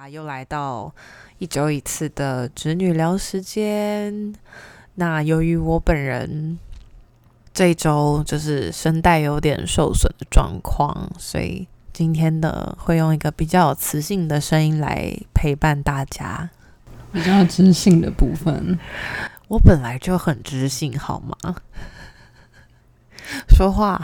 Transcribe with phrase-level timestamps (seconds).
[0.00, 0.90] 家又来到
[1.36, 4.34] 一周一次的侄女聊时间。
[4.94, 6.58] 那由于我本人
[7.52, 16.48] 这一周就是声带有点受损的状况，所以今天的会用一个比较有磁性的声音来陪伴大家。
[17.12, 18.78] 比较知性的部分，
[19.48, 21.56] 我本来就很知性，好吗？
[23.54, 24.00] 说话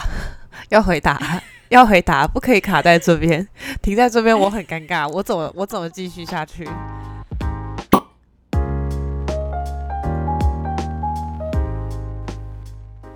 [0.68, 3.46] 要回答，要回答，不可以卡在这边，
[3.82, 6.68] 停在这边我很尴尬，我怎么我怎么继续下去？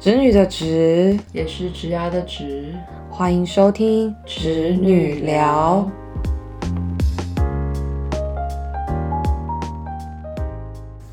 [0.01, 2.75] 侄女的侄，也是直牙的直。
[3.09, 5.89] 欢迎收听侄女聊。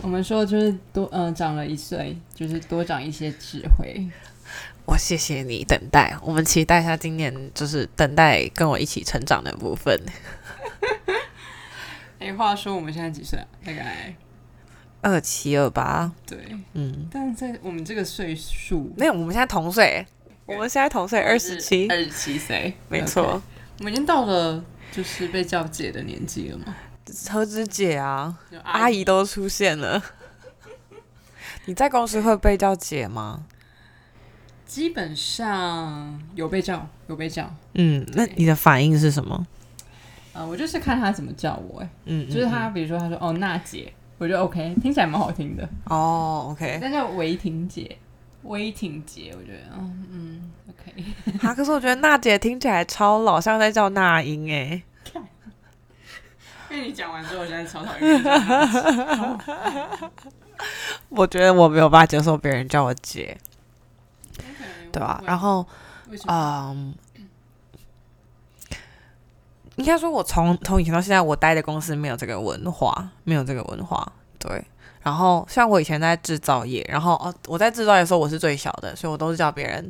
[0.02, 4.08] 我们说就是多嗯、长了一岁，就是多长一些智慧。
[4.88, 10.02] 我谢谢你等待，我们期待一下今年就是等待跟我一起成长的部分。
[12.20, 13.45] 哎、话说我们现在几岁啊？
[13.66, 14.16] 大概
[15.02, 16.39] 二七二八，对，
[16.72, 20.08] 嗯，但是在我们这个岁数，没有，我们现在同岁，
[20.45, 23.42] 我们现在同岁二十七，二十七岁，没错。
[23.80, 26.73] 我们已经到了就是被叫姐的年纪了嘛。
[27.30, 30.02] 何止姐啊，阿姨都出现了。
[31.66, 33.45] 你在公司会被叫姐吗？
[34.68, 37.52] 基本上有被叫，有被叫。
[37.73, 39.48] 嗯，那你的反应是什么？
[40.34, 45.68] 呃，我就是看他怎么叫我、哎，嗯，就是他，比如说他说哦娜姐，我觉得 OK，听起来蛮好听的。
[45.86, 47.98] 哦，OK，那叫维婷姐，
[48.44, 50.94] 威婷姐，我觉得嗯嗯 OK。
[51.40, 54.84] 哈，可是我觉得娜姐听起来超老，像在叫那英哎。
[56.70, 58.24] 被你讲完之后，我现在超讨厌。
[61.09, 63.38] 我觉得我没有办法接受别人叫我姐，
[64.92, 65.66] 对吧、然后？
[66.26, 66.96] 嗯，
[69.76, 74.10] 应该说，我从从以前到现在，我待的公司没有这个文化，没有这个文化。
[74.40, 74.64] 对，
[75.02, 79.86] 然后像我以前在制造业，然后哦，我在制造业的时候我是最小的，所以我都是叫别人，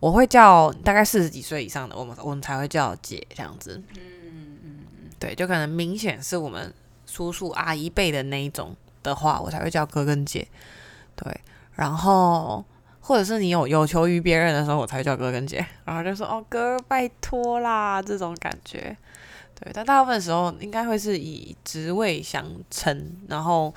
[0.00, 3.80] 我会叫大概四十几岁以上的，我们我们才会叫姐这样子。
[3.94, 4.78] 嗯嗯
[5.20, 6.74] 对，就可能明显是我们
[7.06, 10.44] 叔叔阿姨辈的那一种的话，我才会叫哥跟姐。
[11.14, 11.40] 对，
[11.76, 12.64] 然后
[13.12, 18.96] 或者是你有有求于别人的时候，我才叫哥跟姐， 然后就说哦哥，拜托啦这种感觉。
[19.54, 23.72] 对，但大部分时候应该会是以职位相称，然后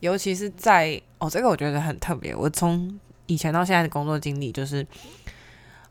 [0.00, 2.34] 尤其是在哦，这个我觉得很特别。
[2.34, 4.84] 我从以前到现在的工作经历，就是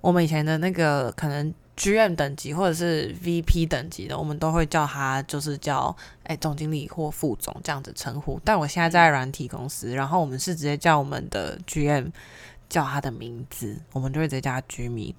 [0.01, 8.37] 我们以前的那个可能 GM 等级或者是 VP 等级的，我们都会叫他就是叫哎总经理或副总这样子称呼。
[8.43, 12.11] 但我现在在软体公司，然后我们是直接叫我们的 GM
[12.69, 15.13] 叫他的名字，我们就会直接叫他 Jimmy。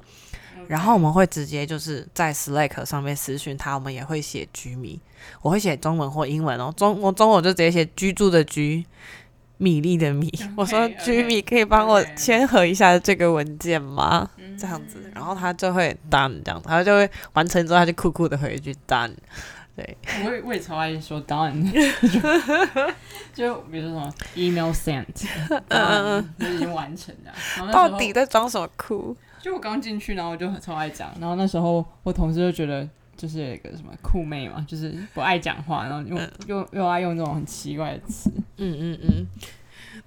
[0.69, 5.01] 然后我们会直接就是在 Slack 上面私讯他，我们也会写居米，
[5.43, 6.73] 我会写中文或英文哦。
[6.77, 8.85] 中我中文我就直接写居住的居，
[9.57, 10.33] 米粒的米。
[10.57, 14.31] 我说居米可以帮我签合一下这个文件吗？
[14.37, 19.15] 嗯这样子，然后他就会 done 这样子，他就会完成之后，他就酷酷的回一句 done。
[19.81, 21.65] 对，我也我也超爱说 done，
[23.33, 25.07] 就比如说什么 email sent，
[25.69, 27.33] 嗯就已经完成了。
[27.57, 29.17] 然后那到底在装什么酷？
[29.41, 32.87] 就我刚进去，然后我就很超爱讲，然后那时候我同事就觉得
[33.17, 38.31] 就是有一个什么酷妹嘛，就是不爱讲话，然后用又又爱用这种很奇怪的词。
[38.59, 39.27] 嗯嗯嗯。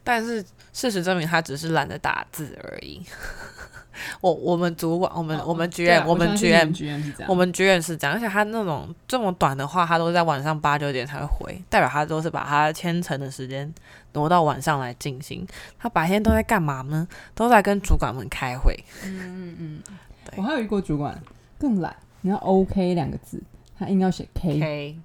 [0.04, 3.02] 但是事实证明，他只是懒得打字而已。
[4.22, 13.72] 我我们主管，我们、我们对啊 GM，、我们相信 GM 你 GM 是这样，我们 GM 是这样，而且他那种这么短的话，他都在晚上八九点才会回，代表他都是把他千层的时间
[14.14, 15.46] 挪到晚上来进行。
[15.78, 17.08] 他白天都在干嘛呢？
[17.36, 18.78] 都在跟主管们开会。
[19.06, 19.84] 嗯嗯嗯，
[20.26, 21.22] 对我还有一个主管
[21.60, 23.42] 更懒，你要 OK 两个字，
[23.78, 24.98] 他硬要写 K，K，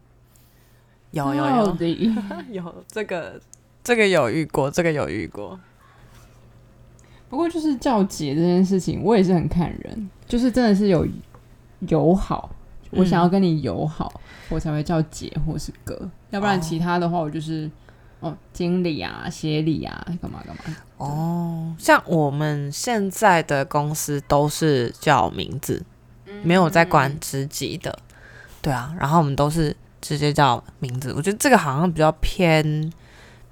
[1.12, 1.76] 有有有
[2.50, 3.40] 有这个
[3.82, 5.58] 这个有遇过，这个有遇过。
[7.28, 11.06] 不过就是叫姐这件事情，我也是很看人，就是真的是有
[11.80, 12.50] 友好，
[12.90, 14.12] 我想要跟你友好，
[14.48, 17.70] 我才会叫姐或是哥，要不然哦其他的话，我就是
[18.20, 20.62] 哦经理啊、协理啊，干嘛干嘛。
[20.96, 25.84] 哦，像我们现在的公司都是叫名字，
[26.42, 27.96] 没有在管职级的，
[28.62, 31.12] 对啊，然后我们都是直接叫名字。
[31.12, 32.90] 我觉得这个好像比较偏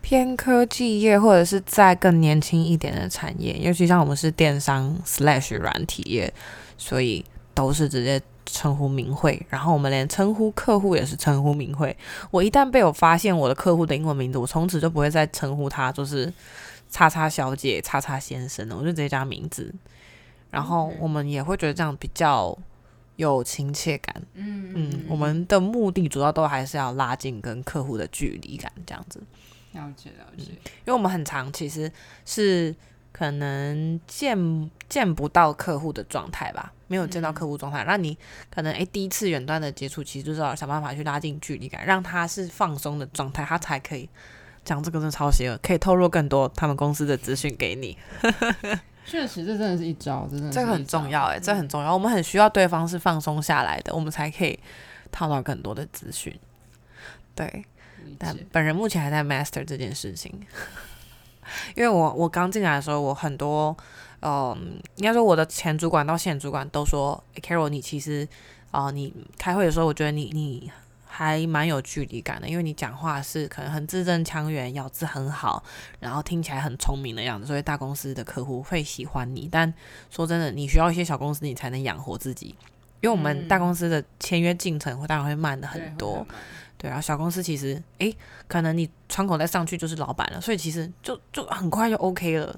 [0.06, 6.32] 偏科技业，或者是在更年轻一点的产业，尤其像我们是电商 slash 软体业，
[6.78, 11.96] 所以都是直接称呼名讳，然后我们连称呼客户也是称呼名讳。
[12.30, 16.32] 我一旦被我发现我的客户的英文名字，我从此就不会再称呼他，就是
[16.88, 19.74] 叉叉小姐、叉叉先生了，我就直接加名字。
[20.52, 22.56] 然后我们也会觉得这样比较
[23.16, 24.22] 有亲切感。
[24.34, 29.20] 嗯嗯，我们的目的主要都还是要拉近跟客户的距离感，这样子。
[29.76, 31.90] 了解了解，因为我们很长其实
[32.24, 32.74] 是
[33.12, 38.16] 可能见见不到客户的状态吧，没有见到客户状态，那你
[38.50, 44.08] 可能诶第一次远端的接触，其实就是要想办法去拉近距离感，让他是放松的状态，他才可以
[44.64, 47.96] 讲这个真的超邪恶，可以透露更多他们公司的资讯给你，
[49.06, 54.58] 确实这真的是一招，真的这个很重要诶，这很重要，我们很需要对方是放松下来的，我们才可以
[55.10, 56.38] 套到更多的资讯，
[57.34, 57.64] 对。
[58.18, 60.32] 但本人目前还在 master 这件事情，
[61.74, 63.76] 因为我我刚进来的时候，我很多，
[64.20, 68.26] 嗯，应该说我的前主管到现主管都说，Carol，你其实，
[68.70, 70.70] 啊，你开会的时候，我觉得你你
[71.06, 75.62] 还蛮有距离感的，因为你讲话是可能很字正腔圆，咬字很好，
[76.00, 79.48] 然后听起来很聪明的样子，所以大公司的客户会喜欢你。
[79.50, 79.72] 但
[80.10, 82.48] 说真的，你需要一些小公司，你才能养活自己，
[83.00, 86.26] 因为我们大公司的签约进程会当然会慢的很多。
[86.78, 88.14] 对，啊小公司其实，诶，
[88.46, 92.54] 可能你窗口再上去就是老板了，所以其实就就很快就 OK 了。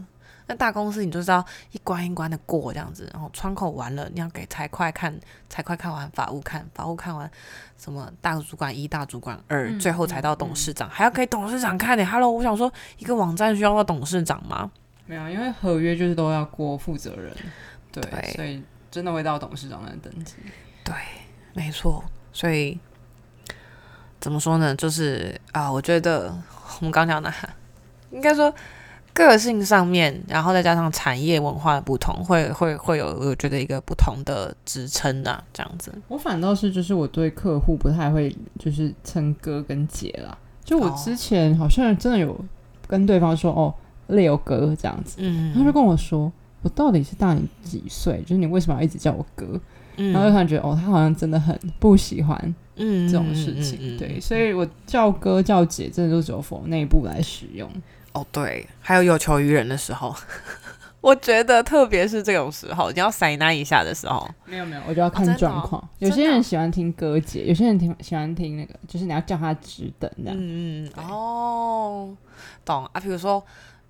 [0.50, 5.14] 那大公司你就是要一关一关的过这样子，然后窗口完了，你要给财会看，
[5.50, 7.30] 财会看完，法务看，法务看完，
[7.76, 12.04] 什么大主管一、大主管二，最后才到董事长，还要给董事长看呢。
[12.06, 14.70] Hello，我想说，一个网站需要到董事长吗？
[15.04, 17.36] 没有，因为合约就是都要过负责人，
[17.92, 20.34] 对，所以真的会到董事长那登记。
[20.82, 20.94] 对，
[21.52, 22.80] 没错，所以。
[24.20, 24.74] 怎么说呢？
[24.74, 26.34] 就是啊，我觉得
[26.80, 27.32] 我们刚讲的，
[28.10, 28.52] 应该说
[29.12, 35.92] 个性上面，然后再加上产业文化的不同，会会会有我觉得一个不同的职称啊，这样子。
[36.08, 40.36] 我反倒是就是我对客户不太会就是称哥跟姐啦。
[40.64, 42.38] 就我之前好像真的有
[42.86, 43.74] 跟对方说哦
[44.08, 46.30] ，Leo 哥这样子，嗯，他就跟我说，
[46.62, 48.20] 我到底是大你几岁？
[48.22, 49.58] 就是你为什么要一直叫我哥？
[50.12, 52.54] 然后就突然觉得哦，他好像真的很不喜欢。
[52.80, 57.68] 嗯，这种事情，对，所以我叫哥叫姐，真的都只有否内部来使用。
[58.12, 60.14] 哦，对，还有有求于人的时候，
[61.02, 65.82] 我觉得特别是这种时候，你要塞那一下的时候，没有没有，我就要看状况。
[65.98, 70.36] 有些人喜欢听哥姐，有些人听喜欢听那个，就是你要叫他直等这样。
[70.38, 72.16] 嗯嗯，哦，
[72.64, 73.00] 懂啊。
[73.00, 73.44] 比如说，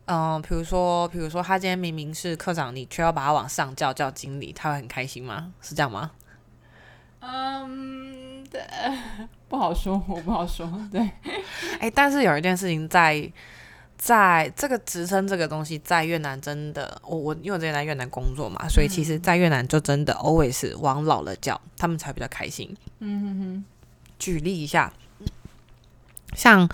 [0.09, 5.53] 嗯，比如说，比如说，他今天明明是科长，你却要把他往上叫叫经理，他会很开心吗？
[5.61, 6.11] 是这样吗？
[7.21, 8.45] 嗯。
[8.51, 8.63] 对，
[9.47, 10.67] 不好说，我不好说。
[10.91, 11.01] 对，
[11.81, 13.31] 哎，但是有一件事情在，
[13.99, 22.75] 在这个职称这个东西，在越南真的，我我因为我之前在越南工作嘛，所以其实，在越南就真的 always 往老了叫，他们才比较开心。
[23.01, 23.65] 嗯哼哼。
[24.19, 24.91] 举例一下，
[26.35, 26.67] 像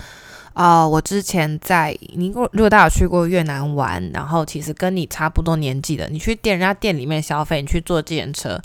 [0.55, 8.59] 啊，我之前在，你如果如果大家有去过越南玩，然后其实跟你差不多年纪的，你去店人家店里面消费，你去坐自行车，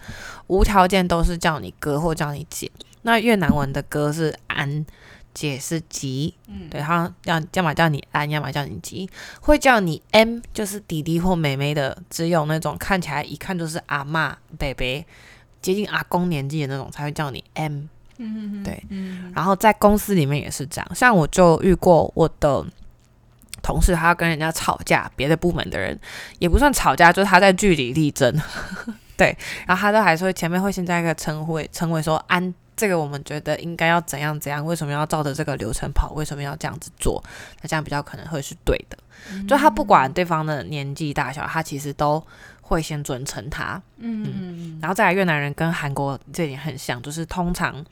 [0.47, 2.71] 无条件都是叫你哥或叫你姐。
[3.03, 4.87] 那越南文的哥是安，
[5.35, 9.11] 姐是吉，嗯，对，他要要么叫你安，要么叫你吉，
[9.41, 15.05] 会叫你 M 就是弟弟或妹妹的，只有那种看起来一看就是阿妈、伯伯，
[15.61, 17.87] 接近阿公年纪的那种才会叫你 M，
[18.21, 22.65] 嗯对，嗯，然后在公司里面也是这样，像我就遇过我的
[23.63, 25.99] 同事，他要跟人家吵架，别的部门的人
[26.39, 28.35] 也不算吵架，就是他在据理力争，
[29.17, 29.37] 对，
[29.67, 32.55] 然后他都还是会前面会先加一个称呼，称谓说安。
[32.77, 34.65] 这个我们觉得应该要怎样怎样？
[34.65, 36.15] 为什么要照着这个流程跑？
[36.15, 37.23] 为什么要这样子做？
[37.61, 38.97] 那这样比较可能会是对的。
[39.47, 42.25] 就他不管对方的年纪大小，他其实都
[42.71, 43.83] 会先尊称他。
[43.97, 47.85] 嗯，然后再来越南人跟韩国这点很像，就是通常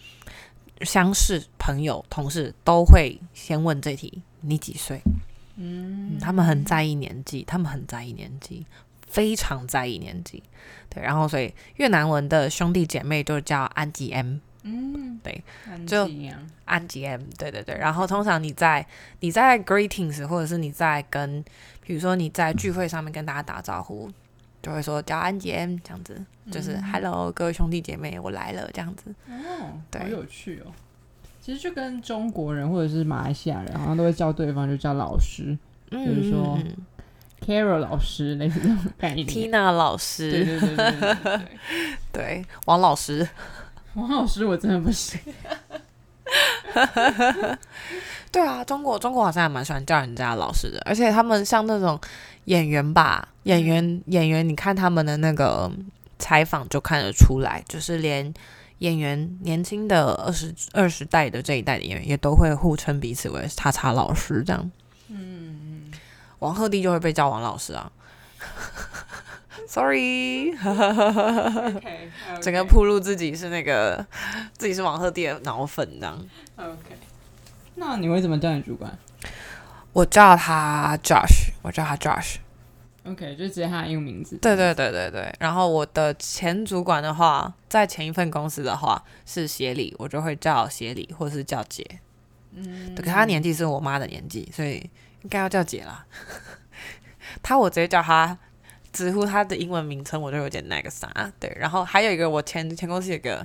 [0.82, 5.00] 相识、朋友、同事都会先问这题：你几岁？
[5.56, 8.64] 嗯，他们很在意年纪，他们很在意年纪，
[9.08, 10.40] 非常在意年纪。
[10.88, 14.36] 对，然后所以越南文的兄弟姐妹就叫安吉 M。
[14.62, 15.42] 嗯，对，
[15.86, 16.08] 就
[16.64, 17.76] 安吉 M，对对对。
[17.76, 18.86] 然后通常你在
[19.20, 21.42] 你在 greetings，或者是你在跟，
[21.84, 24.10] 比如说你在聚会上面跟大家打招呼，
[24.68, 29.14] 就会说叫安吉 M 这样子，就是 Hello，各位兄弟姐妹，我来了这样子。
[29.26, 30.66] 哦，好有趣哦。
[31.40, 35.56] 其实就跟中国人或者是马来西亚人，好像都会叫对方就叫老师，
[35.88, 36.58] 比如说
[37.40, 39.26] Carol 老师类似这种概念。
[39.26, 40.92] Tina 老师，对对对对
[41.24, 41.40] 对，
[42.12, 43.26] 对 王老师。
[43.94, 45.18] 王老师，我真的不行。
[48.30, 51.98] 对啊，中国中国好像还蛮喜欢叫人家老师的，而且他们像那种
[52.48, 55.70] 演员吧，演员演员，你看他们的那个
[56.18, 58.32] 采访就看得出来，就是连
[58.78, 64.70] 演员年轻的二十二十代的这一代的演员，也都会互称彼此为“叉叉老师”这样。
[65.08, 65.92] 嗯嗯，
[66.38, 67.92] 王鹤棣就会被叫王老师啊。
[69.68, 70.50] Sorry，
[72.40, 74.06] 整个铺路自己是那个
[74.56, 76.18] 自己是王鹤棣的脑粉这样。
[76.56, 76.96] OK，
[77.74, 78.98] 那你为什么叫你主管？
[79.92, 82.36] 我叫他 Josh，我叫他 Josh。
[83.04, 84.38] OK，就直接他的英文名字。
[84.38, 85.30] 对对对对对。
[85.38, 91.84] 然后我的前主管的话，在前一份公司的话是协理，我就会叫协理，或者是叫姐。
[92.52, 92.94] 嗯。
[92.96, 94.76] 可他年纪是我妈的年纪，所以
[95.22, 96.06] 应该要叫姐啦。
[97.42, 98.36] 他我直接叫他，
[98.92, 101.30] 直呼他的英文名称，我就有点那个啥。
[101.38, 101.54] 对。
[101.60, 103.44] 然后还有一个，我前前公司有个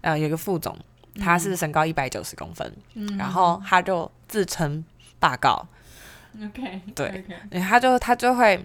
[0.00, 0.76] 呃有个副总，
[1.20, 2.72] 他是身高一百九十公分，
[3.18, 4.84] 然后他就自称
[5.18, 5.66] 霸告。
[6.42, 6.80] OK。
[6.94, 7.24] 对。
[7.60, 8.64] 他就他就会。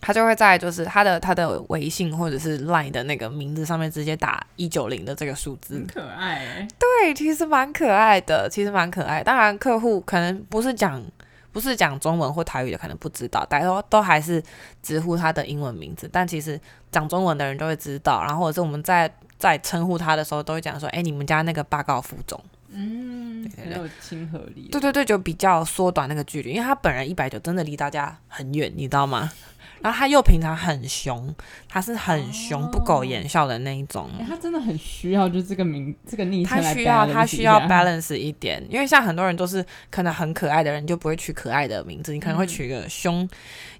[0.00, 6.68] 他就会在就是他的他的微信或者是 Line 的那个名字上面直接打一九零的这个数字，很可爱。
[6.78, 9.24] 对，其实蛮可爱的，其实蛮可爱。
[9.24, 11.04] 当然，客户可能不是讲
[11.50, 14.40] 不是讲中文或台语的，可能不知道，大家都都还是
[14.84, 16.08] 直呼他的英文名字。
[16.12, 16.58] 但其实
[16.92, 18.22] 讲中文的人都会知道。
[18.22, 24.68] 然后或者是我们在在称呼他的时候，都会讲说：“哎，你们家那个八告副总。”嗯，很有亲和力。
[24.70, 29.30] 对对对，就比较缩短那个距离，因为他本人一百九，真的离大家很远，你知道吗？
[29.80, 31.32] 然后他又平常很凶，
[31.68, 34.10] 他是很凶、不苟言笑的那一种。
[34.26, 43.28] 他真的很需要，就这个名、这个昵称他需要，他需要 balance 一点，因为像很多人都是可能很可爱的人，就不会取可爱的名字，你可能会取一个凶、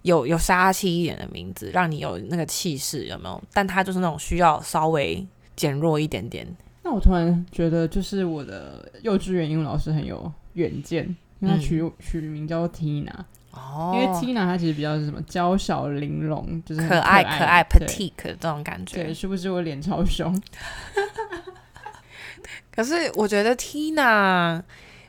[0.02, 3.42] 有有杀气一点的名字，让你有那个气势，有没有？
[3.52, 5.26] 但他就是那种需要稍微
[5.57, 6.47] 减弱一点点。
[6.88, 11.04] 那我突然觉得，就是我的幼稚园英文老师很有远见，
[11.40, 13.12] 因为他取取名叫 Tina。
[13.50, 19.04] 哦，因为 Tina 她其实比较是什么娇小玲珑，就是可爱可爱 petite 这种感觉。
[19.04, 20.35] 对，是不是我脸超凶？
[22.75, 24.62] 可是我觉得 Tina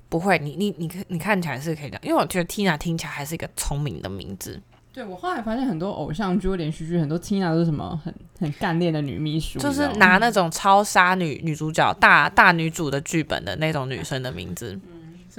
[0.10, 4.62] 不会，你你你你看起来是可以的，因为我觉得 Tina 听起来还是一个聪明的名字。
[4.92, 14.80] 对，我后来发现很多偶像剧、连续剧，很多 Tina 都是什么很很干练的女秘书，就是拿那种超杀女女主角、大大女主的剧本的那种女生的名字。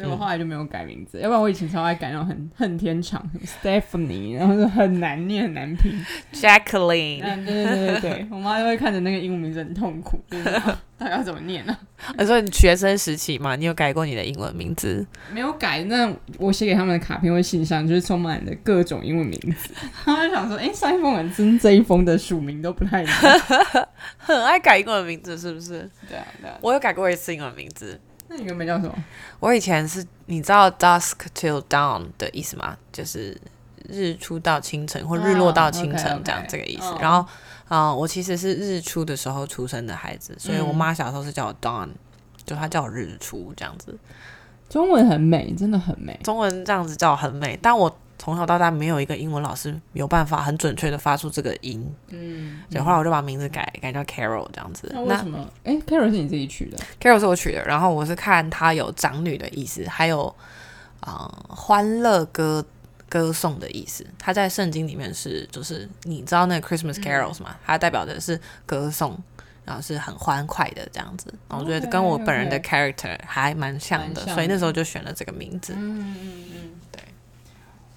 [0.00, 5.92] 所以我后来就没有改名字，要不然我以前超爱改那种很恨天长，Stephanie，然后是很难念、很难拼
[6.32, 7.20] ，Jacqueline。
[7.44, 10.18] 对对对对对，我妈就会看着那个英文名字很痛苦，
[10.98, 11.76] 大概 要怎么念呢？
[12.16, 15.06] 我说你学生时期嘛，你有改过你的英文名字？
[15.32, 19.70] 没有改，那我写给他们的卡片或信上就是充满了各种英文名字。
[20.04, 23.14] 他们想说，哎，上一封很真，这一封的署名都不太一样，
[24.16, 25.88] 很爱改英文名字是不是？
[26.08, 28.00] 对啊，对啊，我有改过一次英文名字。
[28.32, 28.94] 那你原本叫什么？
[29.40, 32.76] 我以前是，你知道 dusk till dawn 的意思吗？
[32.92, 33.36] 就是
[33.88, 36.94] 日出到清晨，或日落到清晨这样这个意思。
[37.00, 37.28] 然后，
[37.66, 41.88] 啊，我其实是日出的时候出生的孩子，所以我妈小时候是叫我 dawn，
[42.46, 43.98] 就她叫我日出这样子。
[44.68, 46.16] 中文很美，真的很美。
[46.22, 47.94] 中文这样子叫很美，但我。
[48.20, 54.90] 从小到大没有一个英文老师有办法很准确的发出这个音，嗯，所以后来我就把名字改改叫 Carol 这样子。
[54.92, 55.50] 那为什么？
[55.64, 60.32] 哎，Carol 是你自己取的？Carol 是我取的，然后我是看它有长女的意思，还有
[61.00, 62.62] 啊欢乐歌
[63.08, 64.06] 歌颂的意思。
[64.18, 67.56] 它在圣经里面是就是你知道那个 Christmas carols 吗？
[67.64, 69.18] 它代表的是歌颂，
[69.64, 71.32] 然后是很欢快的这样子。
[71.48, 75.72] 然后我觉得跟我本人的 character 还蛮像的，所以那时候就选了这个名字。
[75.74, 76.70] 嗯嗯嗯。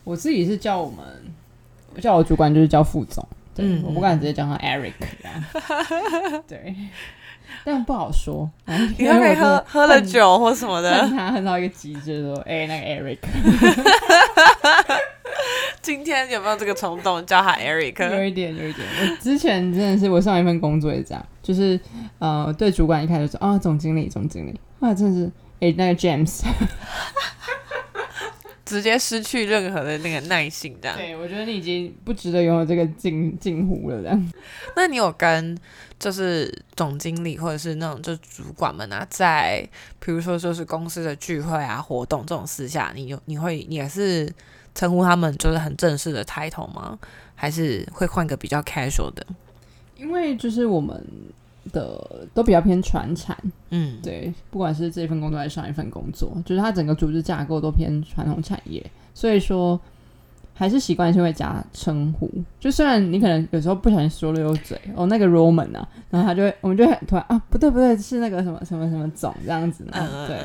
[0.03, 4.93] 我自己是叫我们，叫我主管就是叫副总，对，我不敢直接叫他 Eric，
[6.47, 6.75] 对，
[7.63, 8.49] 但不好说，
[8.97, 13.19] 因为喝喝了酒或什么的，他很到一个极致，说哎那个 Eric，
[15.81, 18.15] 今天有没有这个冲动叫他 Eric？
[18.15, 18.87] 有一点，有一点。
[18.99, 21.79] 我之前真的是我上一份工作也这样，就是
[22.19, 26.41] 呃对主管一开始说啊总经理总经理，啊真的是哎那个 James。
[28.65, 30.97] 直接失去任何的那个耐性，这样。
[30.97, 34.33] 对，我觉得你已经不值得拥有这个近近乎了，这样。
[34.75, 35.57] 那你有跟
[35.99, 39.67] 就是总经理或者是那种就主管们啊，在
[39.99, 44.31] 比如说就是公司的聚会啊、活动这种私下，你有你会也是
[44.73, 46.97] 称呼他们就是很正式的 title 吗？
[47.35, 49.25] 还是会换个比较 casual 的？
[49.97, 51.05] 因为就是我们。
[51.71, 53.37] 的都比较偏传产，
[53.69, 59.79] 嗯，对，不管是这份工作还是上一份工作，就是它整个组织架构都偏传统产业，所以说
[60.53, 62.29] 还是习惯性会加称呼。
[62.59, 69.87] 就虽然你可能有时候不小心说了有嘴哦，那个 Roman 啊，然后他就会，我们就会突然啊，不对不对，是那个什么什么什么总这样子，
[70.27, 70.37] 对，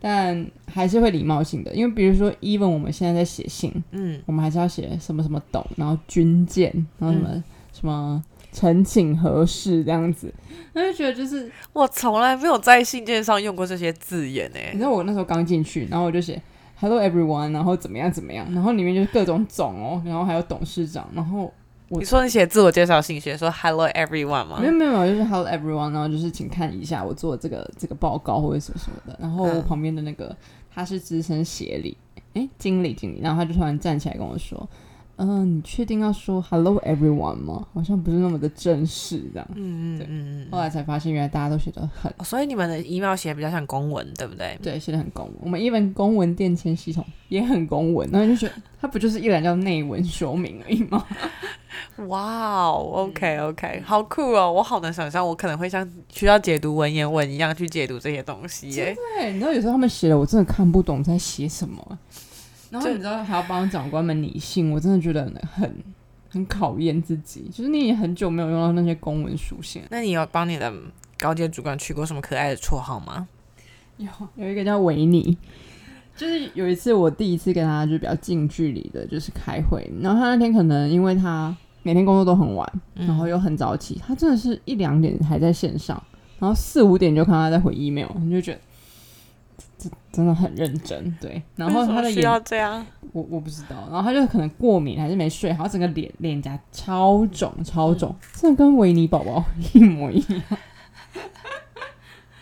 [0.00, 8.22] 但还是会礼貌性的，因为比如说，even 我们现在在写信，嗯，我们还是要写什么什么董，然后军舰，然后什么什么。
[8.52, 10.32] 陈请何事这样子，
[10.72, 14.70] 那就觉得就是我从来没有在信件上用过这些字眼诶。
[14.72, 16.40] 你知道我那时候刚进去，然后我就写
[16.78, 21.52] Hello everyone，然后怎么样怎么样，然后里面就是各种总哦，然后还有董事长，然后
[21.88, 24.58] 你说你写自我介绍信写说 Hello everyone 吗？
[24.60, 29.16] 没有没有，就是 Hello everyone，然后就是请看一下我做这个这个报告或者什么什么的。
[29.20, 30.34] 然后我旁边的那个
[30.74, 31.96] 他是资深协理，
[32.34, 34.68] 哎，经理经理，然后他就突然站起来跟我说。
[35.22, 37.66] 嗯，你确定要说 Hello everyone 吗？
[37.74, 39.46] 好像不是那么的正式这样。
[39.54, 44.58] 嗯嗯嗯后来才发现，原来大家都写的很，所以你们的 email 写比较像公文，对不对？
[44.62, 45.34] 对，写的很公文。
[45.42, 51.06] 我们一文公文电签系统也很公文，然后就觉得它不就是一栏叫内文说明而已吗？
[52.06, 54.50] 哇哦， OK OK，好酷哦！
[54.50, 58.70] 我好难想象，我可能会像需要解读文言文一样去解读这些东西。
[58.70, 58.96] 耶。
[59.18, 61.98] 对，你知道有时候他们写的我真的看不懂在写什么。
[62.70, 65.74] 然后你知道还要帮长官们拟信，我真的觉得很
[66.28, 67.50] 很考验自己。
[67.52, 70.72] 就是你也很久没有用到那些公文书信，那你有帮你的
[71.18, 73.26] 高阶主管取过什么可爱的绰号吗？
[73.96, 75.36] 有，有一个叫维尼。
[76.16, 79.90] 就是有一次我第一次跟他就比较近距离的，就是开会。
[80.00, 86.00] 然后他那天可能因为他每天工作都很晚，然后又很早起，他真的是一两点还在线上，
[86.38, 88.60] 然后四五点就看他在回 email，你就觉得。
[90.12, 91.42] 真的很认真，对。
[91.56, 93.76] 然后他的需要这样，我我不知道。
[93.90, 100.42] 然后他就可能过敏还是没睡好，整个脸脸颊超肿超肿，真的跟维尼宝宝 一模一样。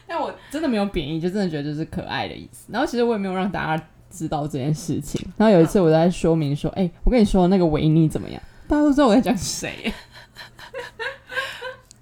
[0.06, 2.66] 但我真的没有贬义，就真的觉得就是可爱的意思。
[2.72, 5.20] 然后其实我也没有让大家知道这件事情。
[5.36, 8.42] 然后有一次我在说明说，哎，我跟你说那个维尼怎么样？
[8.66, 9.92] 大家都知道我在讲谁。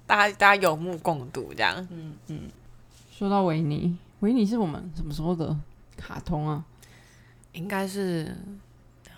[0.05, 1.85] 大家大家有目共睹这样。
[1.91, 2.39] 嗯嗯。
[3.11, 3.97] 说到维尼。
[4.21, 5.55] 维尼是我们什么时候的
[5.95, 6.63] 卡通啊？
[7.53, 8.35] 应该是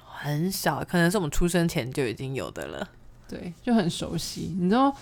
[0.06, 2.90] 很小，可能是我们出生前就已经有的了。
[3.28, 4.56] 对，就很熟悉。
[4.60, 4.94] 你知道，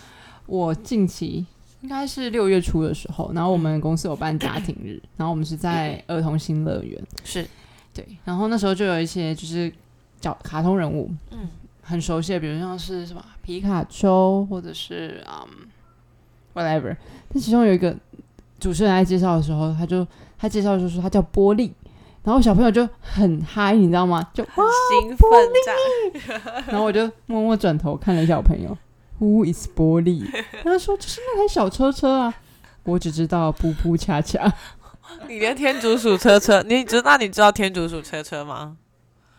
[0.46, 1.46] 我近期
[1.82, 7.02] 应该是六月初的时候，然后我们公司有办家庭日， 然后我们是在儿童新乐园。
[7.24, 7.48] 是，
[7.94, 8.06] 对。
[8.24, 9.72] 然后那时候就有一些就是
[10.20, 11.48] 叫卡通人物，嗯，
[11.82, 15.68] 很熟悉的，比如像是什么皮卡丘，或者是嗯
[16.54, 16.96] ，whatever。
[17.30, 17.96] 但其中有一个。
[18.60, 20.06] 主持人来介绍的时候，他就
[20.38, 21.72] 他介绍就说他叫玻璃，
[22.24, 24.28] 然后小朋友就很嗨，你知道吗？
[24.34, 24.66] 就哇
[25.02, 25.30] 兴奋，
[26.68, 28.78] 然后我就默默转头看了小朋友
[29.20, 30.26] ，Who is 玻璃？
[30.64, 32.34] 他说就是那台小车车啊，
[32.84, 34.52] 我只知道噗噗恰恰。
[35.28, 38.78] 你连天竺鼠车车，你知那你知道天竺鼠车车吗？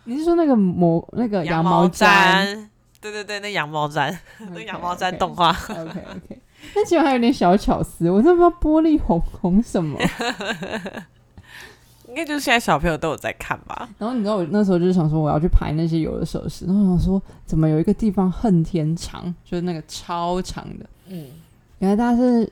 [0.04, 2.68] 你是说那个毛那个羊毛毡？
[3.00, 4.16] 对对对，那羊毛毡，
[4.52, 5.50] 那羊毛毡动画。
[5.68, 6.40] OK OK。
[6.74, 9.98] 那其实还有点小巧思，我真不知道玻璃红红什么，
[12.08, 13.88] 应该就是现在小朋友都有在看吧。
[13.98, 21.26] 然后你知道我那时候就是想说我要去排那些有的手势，然后想说怎么有一个地方恨天长，就是那个超长的，嗯，
[21.78, 22.50] 原来大家是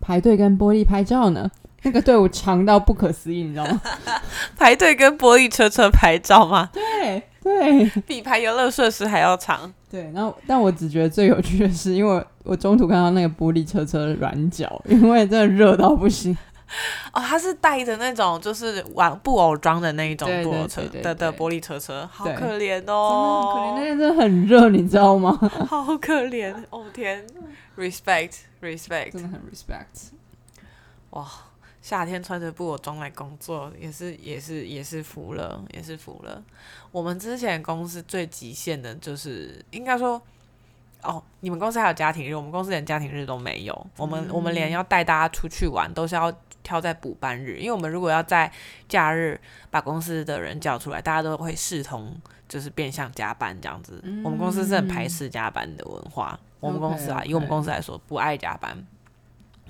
[0.00, 1.50] 排队跟玻璃拍照呢。
[1.86, 3.78] 那个队伍长到不可思议，你知道吗？
[4.56, 6.70] 排队跟玻璃车车拍照吗？
[6.72, 9.72] 对对， 比排游乐设施还要长。
[9.90, 16.36] 对，然后但我只觉得最有趣的是，因为我中途看到那个玻璃车车的软脚，因为真的热到不行。
[17.12, 25.30] 哦，他是带着那种就是玩布偶装的那一种玻璃车的的玻璃车车，好可怜哦，可怜那天真的很热，你知道吗？
[25.68, 27.24] 好可怜，哦天
[27.76, 30.08] ，respect，respect，真的很 respect，
[31.10, 31.26] 哇。
[31.84, 36.42] 夏天穿着布偶装来工作，也是也是也是服了，也是服了。
[36.90, 40.18] 我们之前公司最极限的就是，应该说，
[41.02, 43.86] 哦，你们公司还有家庭日，我们公司连家庭日都没有。
[43.98, 48.50] 我们我们连要带大家出去玩，都是要挑在补班日，因为我们如果要在
[48.88, 49.38] 假日
[49.70, 52.16] 把公司的人叫出来，大家都会视同
[52.48, 54.02] 就是变相加班这样子。
[54.24, 58.74] 我们公司是很排斥加班的文化，我们公司啊，以我们公司来说，不爱加班。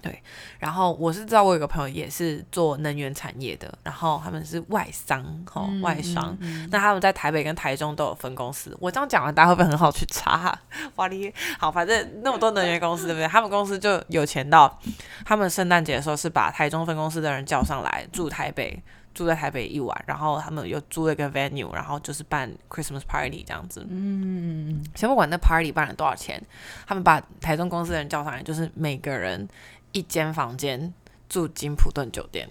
[0.05, 0.23] 对，
[0.59, 6.37] 然后我是知道我有个朋友也是做能源产业的，然后他们是外商，哈，外商，
[6.71, 8.77] 那他们在台北跟台中都有分公司。
[8.79, 10.59] 我这样讲完，大家会不会很好去查？
[10.97, 13.27] 哇哩，好，反正那么多能源公司，对不对？
[13.27, 14.79] 他们公司就有钱到，
[15.25, 18.83] 他们圣诞节的时候是把台中分公司的人叫上来住台北，
[19.15, 23.87] 住在台北一晚，然后他们又租了一个 venue，然后就是办 Christmas party 这样子。
[23.89, 26.43] 嗯，先不管那 party 办了多少钱，
[26.87, 29.49] 他们把台中公司的人叫上来，就是每个人。
[29.95, 30.93] 一间房间
[31.29, 32.49] 住金普顿酒店，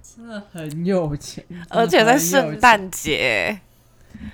[0.00, 3.60] 真的很有钱，而且在圣诞节，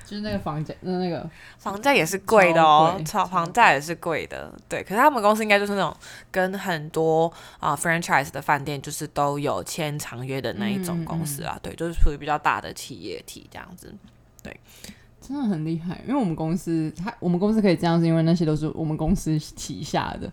[0.04, 1.28] 就是那个房价，那那个
[1.58, 4.82] 房价也是贵的哦，超房价也是贵的，对。
[4.82, 5.96] 可是他们公司应该就是那种
[6.30, 13.92] 跟很多啊 franchise 的饭店就是都有签长约的那一种公司啊，对，就是属于比较大的企业体这样子，
[14.42, 14.54] 对，
[15.20, 15.98] 真的很厉害。
[16.06, 20.30] 因为我们公司，他我们公司可以这样，是因为那些都是我们公司旗下的，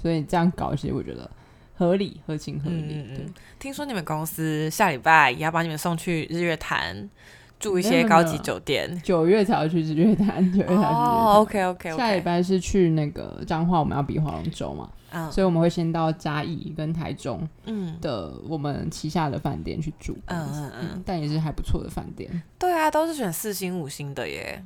[0.00, 1.30] 所以这样搞其实我觉得。
[1.74, 3.04] 合理，合情合理。
[3.14, 3.26] 对，
[3.58, 7.10] 听说你们公司下礼拜也要把你们送去日月潭
[7.58, 9.00] 住一些高级酒店。
[9.02, 10.78] 九月才要去日月潭，九月才去。
[10.78, 11.96] 哦，OK OK。
[11.96, 22.42] 下礼拜是去那个彰化，我们要比划龙舟嘛，嗯，所以我们会先到嘉义跟台中，嗯的我们旗下的饭店去住，嗯嗯嗯，但也是还不错的饭店。
[22.58, 24.62] 对啊，都是选四星五星的耶。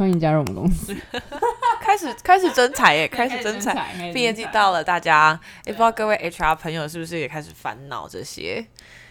[0.00, 0.96] 欢迎加入我们公司，
[1.78, 4.10] 开始开始征才耶，开始征才。
[4.14, 8.66] 毕业季到了，大家也不知道各位 HR 朋友是不是也开始烦恼这些？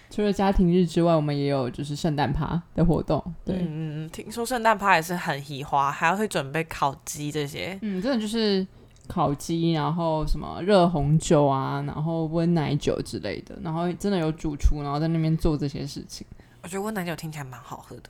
[0.10, 3.24] 除了家庭日之外，我们也有就是圣诞趴的活动。
[3.46, 7.78] 对，嗯嗯，听说圣诞趴也是很喜花，还要会准备烤鸡这些。
[7.84, 8.66] 嗯，真的就是
[9.08, 16.26] 烤鸡，然后什么热红酒啊，然后温奶酒之类的，然后真的有主厨，然后在那边做这些事情。
[16.64, 18.10] 我觉得温奶酒听起来蛮好喝的，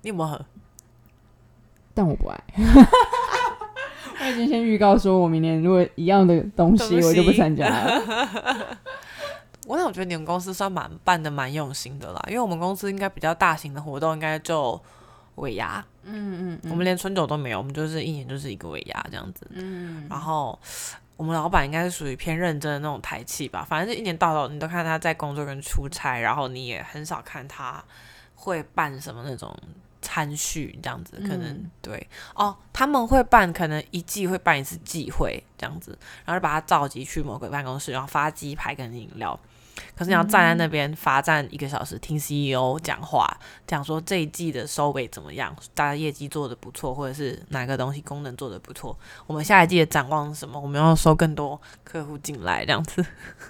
[0.00, 0.44] 你有没有喝？
[1.94, 2.40] 但我不爱，
[4.20, 8.78] 我已经先预告说，我明年如果一样的东西，我就不参加了。
[9.66, 14.80] 我那我觉得你们公司算蛮办的蛮用心的啦，因为我们公司应该比较大型的活动，应该就
[15.36, 20.58] 尾牙，嗯嗯，我们连春酒都没有，我们就是一年就是一个尾牙这样子，嗯，然后
[21.16, 27.82] 我们老板应该是属于偏认真的那种台气吧，反正就一年到头你都看他在工作跟出差，然后你也很少看他
[28.34, 29.56] 会办什么那种。
[30.02, 39.38] 参叙这样子，可能对哦，他们会办，可能一季会办一次季会这样子，然后就把他召集去某个办公室，然后发鸡排跟饮料。
[39.96, 43.26] 可是你要站在那边罚站一个小时，听 CEO 讲话，
[43.66, 50.60] 讲说这一季的收尾怎么样，大家业绩做的不错，或者是哪个东西功能做的不错，我们下一季的展望是什么？
[50.60, 53.04] 我们要收更多客户进来这样子。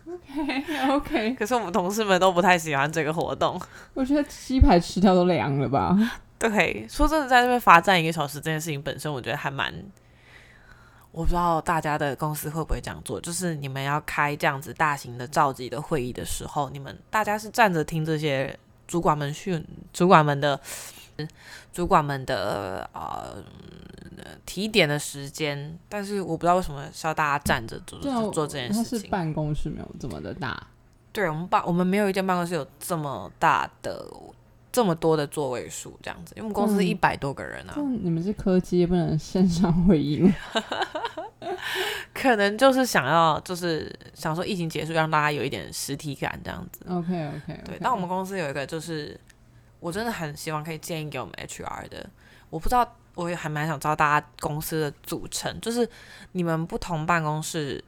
[0.06, 1.34] OK OK。
[1.34, 3.60] 可是我们同事们都不太喜欢这个活动。
[3.92, 5.96] 我觉得鸡排吃掉都凉了吧。
[6.50, 9.72] 对，说真的，在那边罚站一个小时这件事情本身，我觉得还蛮……
[11.12, 13.20] 我不知道大家的公司会不会这样做。
[13.20, 20.58] 就是你们要开这样子大型的召集的会议的时候，你们大家是站着听这些主管们训、主管们的、
[21.70, 23.36] 主管们的呃
[24.46, 25.78] 提点的时间。
[25.88, 28.00] 但是我不知道为什么需要大家站着做
[28.32, 29.00] 做这件事情。
[29.00, 30.66] 是办公室没有这么的大。
[31.12, 34.04] 对我们办，我们没有一间办公室有这么大的。
[34.72, 37.74] 这么多的座位数，这样子，因为我们公司一百多个人啊。
[38.00, 40.34] 你们是科技，不能线上会议吗？
[42.14, 46.80] 可能就是想要，就是想说疫情结束，让大家有一点实体感，这样子。
[46.88, 47.60] OK OK。
[47.64, 49.18] 对，但我们公司有一个，就是
[49.78, 52.08] 我真的很希望可以建议给我们 HR 的。
[52.48, 55.86] 我不知道，我也还蛮想知道大家公司的组成，就是
[56.32, 57.84] 你们不同办公室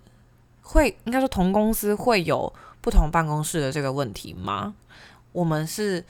[0.61, 4.75] 会，应该说同公司会有不同办公室的这个问题吗？
[5.33, 6.05] 我们是。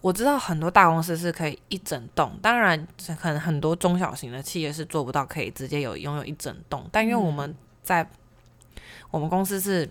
[0.00, 2.86] 我知道很多大公司是可以一整栋，当然
[3.20, 6.88] 可能很多中小型的企业是做不到可以直接有拥有一整栋。
[6.92, 8.08] 但因为我们在
[9.10, 9.88] 我们公司是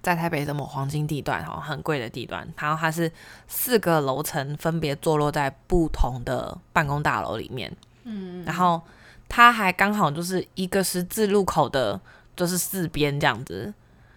[0.00, 3.10] 在台北的某黄金地段，哈，很贵的地段，然后它是
[3.48, 8.80] 四个楼层分别坐落在不同的办公大楼里面，嗯，然后
[9.28, 12.00] 它还刚好就是一个十字路口的，
[12.36, 13.74] 就是四边这样子，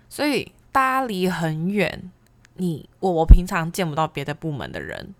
[0.08, 2.12] 所以大家离很远。
[2.60, 5.15] 你我我平常见不到别的部门的人，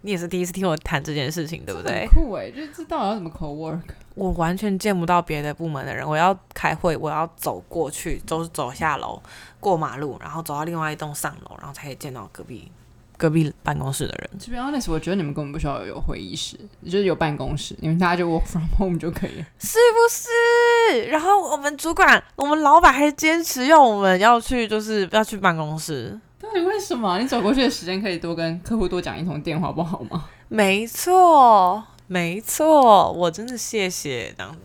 [0.00, 2.08] 你也是第一次听我谈这件事情，对不对？
[2.08, 3.82] 酷哎，就是知道要怎么 co work。
[4.14, 9.20] 我完全见不到别的部门的人，我要开会，我要走过去，都是走下楼，
[9.60, 12.72] 过马路，然后走到另外一栋上楼，然后才可以见到隔壁。
[13.16, 21.04] 隔壁办公室的人，这边 honest，我觉得你们根本不需要有会议室，就是有办公室，你们大家就 work from home 就可以了，是不是？
[21.10, 26.18] 然后我们主管，我们老板还坚持要我们要去，就是要去办公室。
[26.38, 27.18] 到底为什么？
[27.18, 30.26] 你走过去的时间可以多跟客户多讲一通电话，不好吗？
[30.48, 34.58] 没错，没错，我真的谢谢这样子。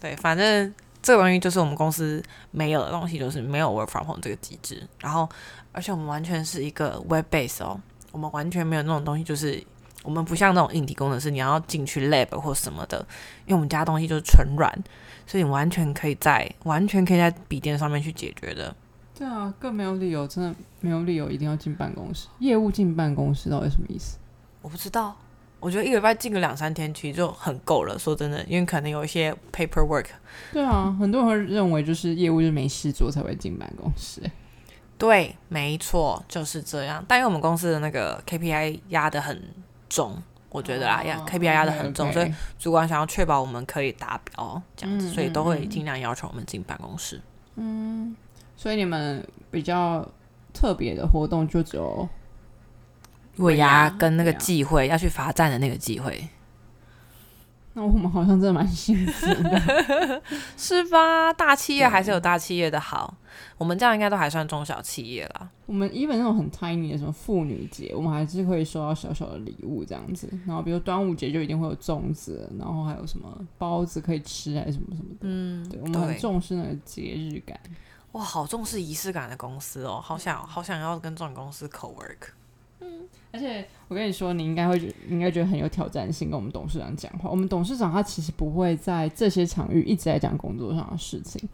[0.00, 0.74] 对，反正
[1.08, 5.26] 这个东西就是我们公司没有的东西，就是没有 work from home 这个机制，然后。
[5.70, 7.78] 而且我们完全是一个 web base 哦，
[8.10, 9.62] 我们完全没有那种东西，就是
[10.02, 12.98] 我们不像那种硬体工程师，你要进去 lab 或什么的，
[13.46, 14.72] 因为我们家东西就是纯软，
[15.24, 18.74] 所以你完全可以在完全可以在笔电上面去解决的。
[19.14, 22.26] 对啊，更没有理由，真的没有理由一定要进办公室。
[22.40, 24.18] 业务进办公室到底什么意思？
[24.62, 25.16] 我不知道，
[25.60, 27.98] 我觉得一个礼拜进个两三天其实就很够了。
[27.98, 30.06] 说真的，因为可能有一些 paperwork。
[30.52, 34.22] 对啊，很多人会认为就是业务就没事做才会进办公室。
[34.96, 37.04] 对，没错，就是这样。
[37.06, 39.40] 但因为我们公司的那个 KPI 压得很
[39.88, 47.20] 重，我觉得啦，压 KPI 压得很重，所以主管想要确保我们可以达标，这样子，所以都会尽量要求我们进办公室。
[47.54, 48.16] 嗯，
[48.56, 50.04] 所以你们比较
[50.52, 52.08] 特别的活动就只有
[53.38, 56.28] 尾牙跟那个忌讳要去罚站的那个忌讳。
[57.74, 60.22] 那我们好像真的蛮幸福的，
[60.58, 61.32] 是吧？
[61.32, 63.14] 大企业还是有大企业的好，
[63.56, 65.48] 我们这样应该都还算中小企业啦。
[65.64, 70.28] 我们 even 那种很 tiny 的什么妇女节，我们还是会收到小小的礼物这样子。
[70.44, 75.18] 然后比如端午节就一定会有粽子，然后还有什么包子可以吃，还是什么什么的。
[75.20, 77.56] 嗯，对，我们很重视那个节日感。
[78.12, 82.30] 哇，好重视仪式感的公司哦，好想好想要跟这种公司 co work。
[83.32, 87.28] 嗯，而且我跟你说，你应该会觉应该觉得很有挑战性，跟我们董事长讲话。
[87.28, 91.48] 我们董事长他其实不会在这些场域一直在讲工作上的事情。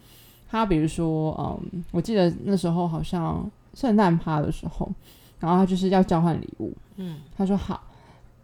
[0.48, 1.34] 他比如说，
[1.72, 4.88] 嗯，我记得那时候好像圣诞趴的时候，
[5.40, 6.72] 然后他就是要交换礼物。
[6.96, 7.82] 嗯，他说好，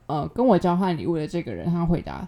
[0.07, 2.27] 呃，跟我交换礼物的这个人，他回答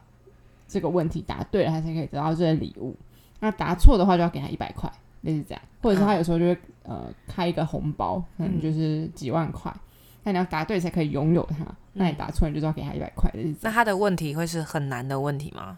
[0.69, 2.95] 这个问题答对了，他才可以得到这些礼物。
[3.41, 4.88] 那答错的话，就要给他一百块，
[5.23, 5.61] 类似这样。
[5.83, 9.75] 或者是他有时候就会呃开一个红包，可能就是几万块。
[10.24, 13.58] 那你要答对才可以拥有它，那你答错你就要给他一百块的日子。
[13.62, 15.76] 那他的问题会是很难的问题吗？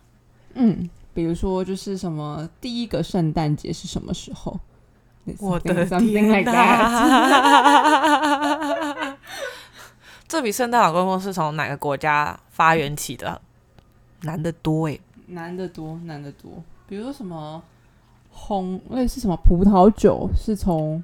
[0.53, 4.61] 嗯，比如说就是什么第一个圣诞节是什么时候？
[5.39, 6.77] 我的天哪！
[10.29, 13.41] 这比圣诞老公公是从哪个国家发源起的？
[14.23, 16.63] 难得多哎，难得多，难得多。
[16.87, 17.63] 比如说什么
[18.31, 21.03] 红类似什么葡萄酒是从。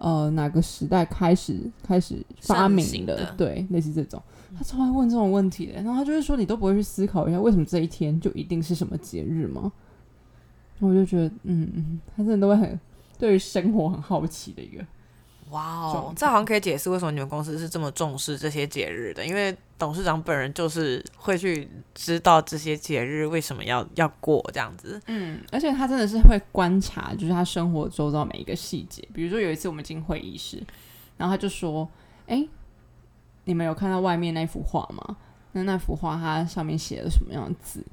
[0.00, 3.34] 呃，哪个时代开始开始发明的？
[3.36, 4.22] 对，类似这种，
[4.56, 5.74] 他超爱问这种问题的。
[5.74, 9.70] 然后他就会说：“你都不会去思考一下，为什么这一天就一定是什么节日吗？”
[10.80, 12.78] 我就觉得，嗯嗯，他真的都会很
[13.18, 14.84] 对于生活很好奇的一个。
[15.50, 25.00] 哇哦，这好像可以解释为什么你们公司是这么重视这些节日的，因为董事长本人就是会去知道这些节日为什么要要过这样子。
[25.06, 29.06] 嗯，而且他真的是会观察，就是他生活周遭每一个细节。
[29.14, 30.60] 比如说有一次我们进会议室，
[31.16, 31.88] 然后他就说
[32.26, 32.46] ：“哎，
[33.44, 35.16] 你们有看到外面那幅画吗？
[35.52, 37.84] 那那幅画它上面写了什么样的字？”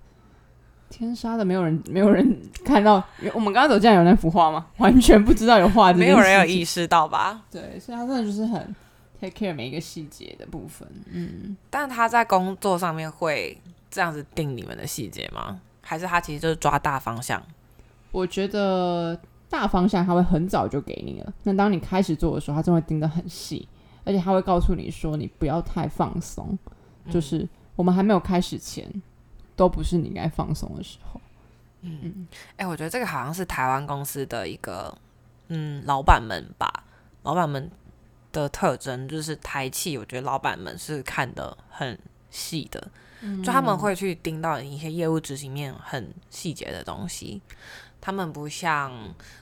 [0.96, 3.04] 天杀的，没有人，没有人看到。
[3.34, 4.68] 我们刚刚走进来有那幅画吗？
[4.78, 7.42] 完全不知道有画，没有人有意识到吧？
[7.50, 8.76] 对，所以他真的就是很
[9.20, 10.88] take care 每一个细节的部分。
[11.12, 15.60] 嗯，但他在工作上面会这样子定你们的细节吗？
[15.82, 17.42] 还是他其实就是抓大方向？
[18.12, 21.34] 我觉得大方向他会很早就给你了。
[21.42, 23.68] 那当你开始做的时候，他就会盯得很细，
[24.04, 26.56] 而且他会告诉你说你不要太放松，
[27.10, 28.88] 就是我们还没有开始前。
[29.56, 31.22] 都不是你该放松的时候。
[31.82, 34.98] 嗯，哎，我觉得这个好像是台湾公司的一个，
[35.50, 36.86] 嗯，老板们吧，
[37.24, 37.70] 老板们
[38.32, 39.98] 的特征就是台气。
[39.98, 42.00] 我觉得老板们是看的很
[42.32, 42.90] 细的，
[43.44, 47.42] 就他们会去盯到一些业务执行面很细节的东西。
[48.00, 48.94] 他们不像，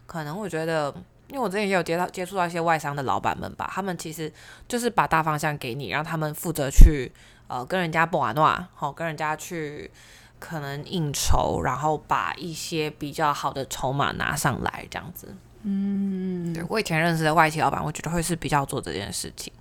[0.08, 0.92] 可能我觉得，
[1.28, 4.34] 因为我之前也有接到接触到一些外商的老板们吧，他们其实
[4.68, 7.12] 就是把大方向给你，让他们负责去。
[7.52, 9.92] 呃，跟人家不玩玩，好，跟人家去
[10.40, 15.36] 可能应酬，然后把一些比较好的筹码拿上来，这样子。
[15.64, 19.52] 嗯，对我以前认识的外企老板，我觉得会是比较做这件事情。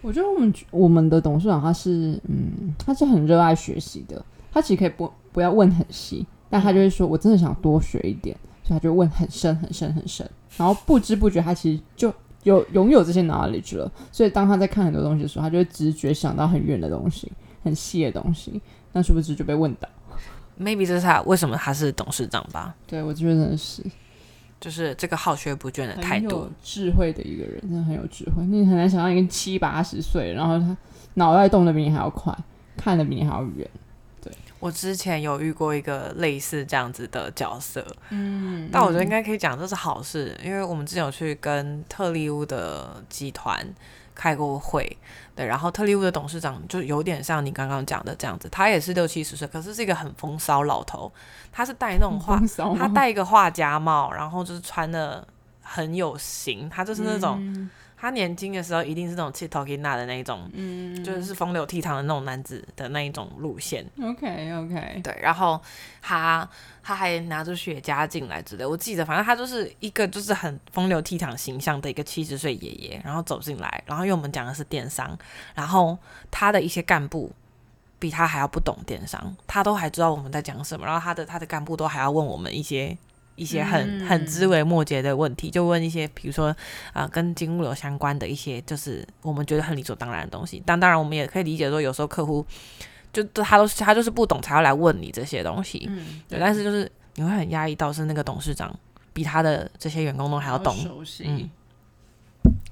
[0.00, 4.20] 我觉得我们我们的董事长他是，嗯，他是很热爱学习的。
[4.52, 12.12] 他其实可以不不要问很细，但他就会说，我真的想多学一点，所以他就问很深很深很深，然后不知不觉他其实就。
[12.44, 17.30] 有拥有这些 knowledge 了，所以当他在看很多东西的时候，他就会直觉想到很远的东西、
[17.62, 18.60] 很细的东西，
[18.92, 19.88] 那是不是就被问到
[20.58, 22.74] ？Maybe 这是他为什么他是董事长吧？
[22.86, 23.82] 对，我觉得真的是，
[24.60, 28.44] 就是这个好学不倦的态度，智慧的一个人，真的很有智慧。
[28.46, 30.76] 你很难想象一个七八十岁，然后他
[31.14, 32.36] 脑袋动的比你还要快，
[32.76, 33.68] 看的比你还要远。
[34.60, 43.64] 我之前有遇过一个类似这样子的角色，嗯，但我觉得应该可以讲这是好事，因为我们之前有去跟特利乌的集团
[44.14, 44.96] 开过会，
[45.36, 51.12] 对，然后特利乌的董事长就有点像你刚刚讲的这样子，他也是六七十岁，可是是一个很风骚老头，
[51.52, 52.40] 他是戴那种画，
[52.76, 55.26] 他戴一个画家帽，然后就是穿的
[55.62, 57.70] 很有型，他就是那种。
[58.00, 63.84] 他年轻的时候一定是那种气头 n a 的那一种，嗯，就是风流倜傥的那种男子的那一种路线。
[64.00, 65.60] OK OK，对，然后
[66.00, 66.48] 他
[66.82, 75.18] 他还拿着雪茄进来之类，我记得反正他就是一个就是很风流倜傥形象的一个七十岁爷爷，然后走进来，然后因为我们讲的是电商，
[75.54, 75.98] 然后
[76.30, 77.32] 他的一些干部
[77.98, 82.96] 比他还要不懂电商，他都还知道我们在讲什么，然后他的他的干部都还要问我们一些。
[83.38, 86.54] 一些很很枝微末节的问题，就问一些，比如说
[86.92, 90.60] 啊，跟金物流相关的一些，就是我们觉得很理所当然的东西。
[90.66, 92.44] 但当然，我们也可以理解说，有时候客户
[93.12, 95.86] 就他都是他就是不懂，才要来问你这些东西。
[95.88, 96.40] 嗯，对。
[96.40, 98.76] 但是就是你会很压抑到，是那个董事长
[99.12, 100.74] 比他的这些员工都还要懂。
[100.76, 101.48] 熟悉。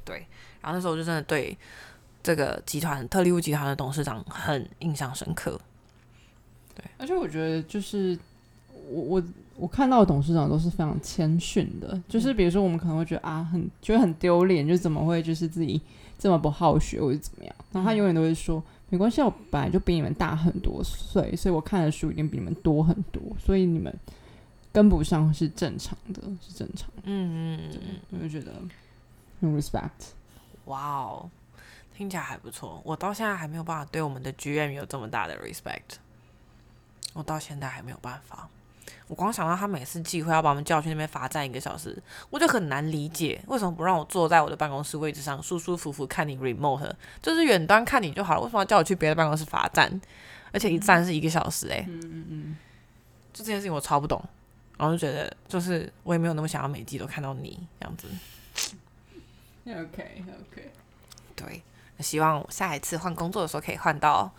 [0.04, 0.26] 对。
[0.60, 1.56] 然后那时候我就真的对
[2.24, 5.56] 这个集团特利物集团的董事长很印象深刻。
[6.74, 8.18] 对，而且我觉得就是
[8.90, 9.22] 我我
[9.58, 15.80] 我看到的董事长都是非常谦逊的，就是比如说我们可能会觉得啊很觉得很丢脸，就怎么会就是自己
[16.18, 23.92] 这么不好学或者怎么样，然后他永远都会说没关系，我本来就比你们大很多岁，所以我看的书一定比你们多很多，所以你们
[24.72, 27.02] 跟不上是正常的，是正常的。
[27.04, 27.70] 嗯嗯
[28.10, 28.52] 嗯，我就觉得
[29.40, 30.12] 很 respect。
[30.66, 31.30] 哇哦，
[31.96, 32.80] 听起来还不错。
[32.84, 35.96] 我到现在还没有办法对我们的 GM 有这么大的 respect，
[37.14, 38.48] 我到现在还没有办法。
[39.08, 41.96] 我光想到他每次聚会要把我们叫去那边罚站一个小时，
[42.30, 48.40] 我就很难理解为什么不让我坐在我的办公室位置上舒舒服服看你 remote，就是远端看你就好了。
[48.40, 50.00] 为什么要叫我去别的办公室罚站？
[50.52, 52.56] 而且一站是一个小时，哎，嗯嗯嗯，
[53.32, 54.22] 就这件事情我超不懂，
[54.78, 58.08] 然后就觉得就是我也没有那么想要每季都看到你这样子。
[59.68, 60.70] OK OK，
[61.34, 61.62] 对，
[62.00, 64.32] 希望下一次换工作的时候可以换到，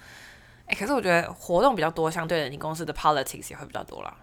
[0.66, 4.18] 哎，可是我觉得活动比较多，相对的你公司的 politics 也会比较多啦。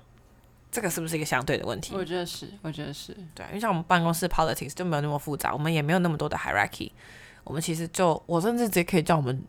[0.74, 1.94] 这个是不是一个相对的问题？
[1.94, 6.90] 我觉得是，我觉得是对，因为像我们办公室 politics 就没有那么复杂，我们也没有那么多的 hierarchy，
[7.44, 9.40] 我们其实就我甚至直接可以叫我们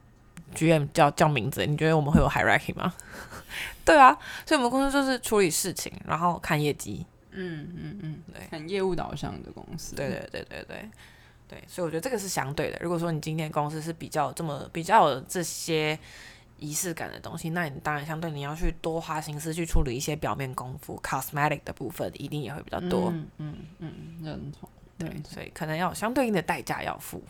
[0.53, 2.93] GM 叫叫名字，你觉得我们会有 hierarchy 吗？
[3.83, 10.89] 对啊，所以我们公司就是处理事情，然后看业绩，嗯嗯嗯，对，很业务导向的公司，对对对对对
[11.49, 12.77] 对，所以我觉得这个是相对的。
[12.81, 15.97] 如果说你今天公司是比较这么比较有这些。
[16.57, 23.09] 仪式感的东西，那你当然相对你要去多花心思去处理一些表面功夫，cosmetic 的部分一定也会比较多。
[23.11, 24.69] 嗯嗯嗯，认同。
[24.97, 27.21] 对，所以可能要有相对应的代价要付。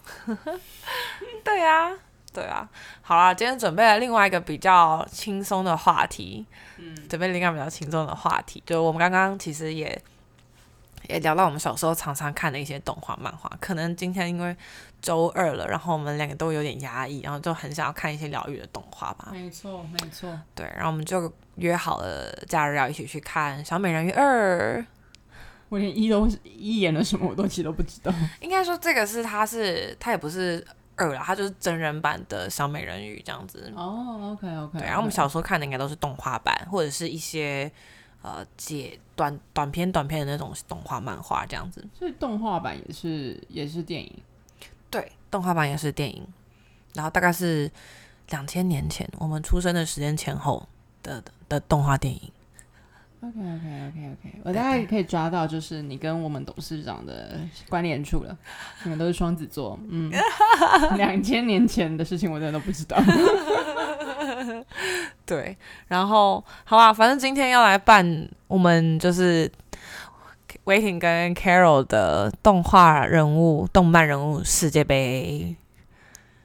[1.44, 1.92] 对啊，
[2.32, 2.70] 对啊。
[3.02, 6.46] 好啦，今天准备了另外一个比较轻松的话题。
[6.78, 10.02] 嗯，准备另外比较轻松的话题，就我们刚刚其实也。
[11.08, 14.58] 也聊到我们小时候常常看的一些动画漫画，可能今天因为
[15.06, 19.30] 周二了，然后我们两个都有点压抑，然后就很想要看一些疗愈的动画吧。
[19.32, 20.28] 没错，没错。
[20.56, 24.80] 对，然后我们就约好了假日要一起去看《小美人鱼二》。
[25.70, 28.12] 我连一都一演了什么，我都其实都不知道。
[28.42, 30.66] 应该说这个是它是它也不是
[30.96, 33.72] 二了，它就是真人版的小美人鱼这样子。
[33.76, 34.80] 哦，OK OK。
[34.80, 37.72] 对，然后我们小时候看的应该都是动画版，或者是一些。
[38.22, 44.12] 呃，解短短片、短片的那种动画漫画这样子，所以动画版也是也是电影，
[44.96, 46.26] 对，动画版也是电影，
[46.94, 47.70] 然后大概是
[48.30, 50.66] 两千年前我们出生的时间前后
[51.04, 52.22] 的的动画电影。
[53.22, 58.38] OK OK OK OK，我大概可以抓到就是你跟我们董事长的关联处了，
[58.84, 60.10] 你们都是双子座， 嗯，
[60.96, 62.98] 两千年前的事情我真的都不知道。
[65.26, 69.52] 对，然后好啊，反正今天要来办我们就是
[70.66, 75.56] Waiting 跟 Carol 的动画人物、动漫人物世界杯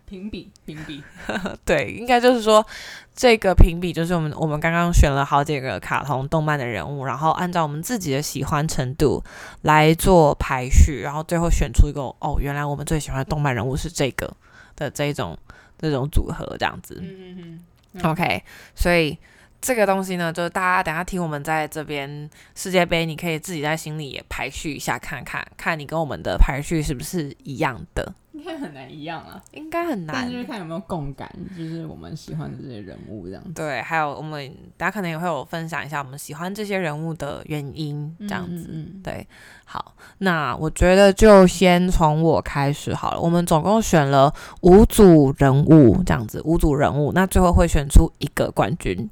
[0.06, 1.02] 评比，评比。
[1.64, 2.66] 对，应该就是说
[3.14, 9.22] 这个评比就是我们我们刚刚选了好几个卡通动漫的人物，然后按照我们自己的喜欢程度
[9.62, 14.30] 来做排序，然后最后选出一个哦，原来我们最喜欢的动漫人物是这个
[14.76, 15.38] 的这种
[15.78, 16.98] 这种组合这样子。
[17.00, 17.60] 嗯嗯
[17.94, 18.04] 嗯。
[18.04, 18.42] OK，
[18.74, 19.16] 所以
[19.60, 28.14] 这个东西呢，就是大家等下听我们在这边世界杯，你可以自己在心里也排序一下，看看看你跟我们的排序是不是一样的。
[28.32, 33.50] 应该很难一样啊，应该很难，就是看有没有共感，就是我们喜欢的这些人物这样子。
[33.54, 38.66] 对，还有我们大家可能也会有分享一下我们喜欢这些人物的原因，这样子。
[39.02, 39.26] 对，
[39.66, 43.20] 好，那我觉得就先从我开始好了。
[43.20, 49.10] 我们总共选了五组人物，这样子，五组人物，那最后会选出一个冠军。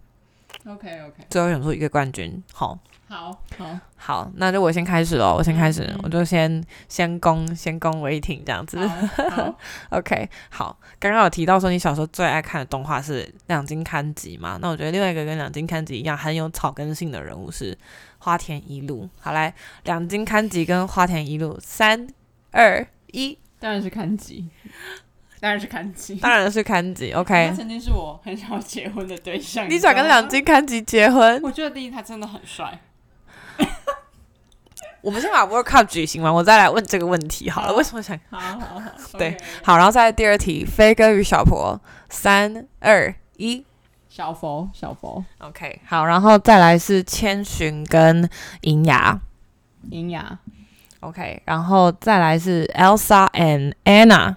[0.69, 2.79] OK OK，最后选出一个冠军，好。
[3.11, 5.35] 好好好，那就我先开始喽。
[5.39, 8.79] 我先开始，我就先先攻先攻为停这样子。
[9.89, 10.79] OK，好。
[10.99, 14.59] 刚刚有提到说你小时候最爱看的动画是两金刊集嘛？
[14.61, 17.75] 那我觉得另外一个跟两金刊集一样很有草根性的人物是
[18.19, 19.09] 花田一路。
[19.19, 19.55] 好来，
[19.85, 22.07] 两金刊集跟花田一路，三
[22.51, 24.51] 二一，当然是刊集，
[25.41, 27.13] 当然是康吉，当然是康吉。
[27.13, 29.69] OK，他曾经是我很想要结婚的对象。
[29.71, 31.41] 你想跟两金刊集结婚？
[31.43, 32.81] 我觉得第一他真的很帅。
[35.01, 37.73] 我们先把 World Cup 举行完，我再来问这个问题好了。
[37.73, 38.19] 为什么想？
[38.31, 43.65] 好好好， 对，好，然后再第二题，飞哥与小婆，三二一，
[44.09, 48.29] 小佛小佛，OK，好，然后再来是千寻跟
[48.63, 49.21] 银牙，
[49.91, 50.37] 银牙
[51.01, 54.35] ，OK，然后再来是 Elsa and Anna，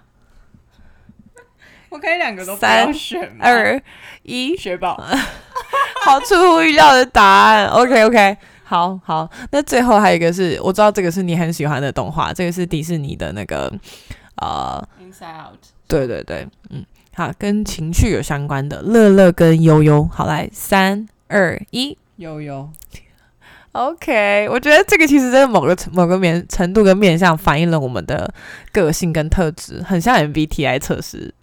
[1.92, 3.80] 我可以两个都三选二
[4.24, 4.96] 一，雪宝，
[6.04, 8.38] 好出乎意料的答案，OK OK。
[8.64, 13.70] 好好，那最后还有一个是，我知道这个是你很喜欢的动画，这个是迪士尼的那个
[14.38, 15.60] 呃，Inside Out。
[15.90, 20.10] 对对对，嗯，好，跟情绪有相关的乐乐跟悠悠。
[20.10, 22.70] 好，来三二一，悠悠。
[23.74, 28.34] OK，我觉得这个其实在某个某个面程度跟面向反映了我们的
[28.72, 31.34] 个性跟特质，很像 MBTI 测试。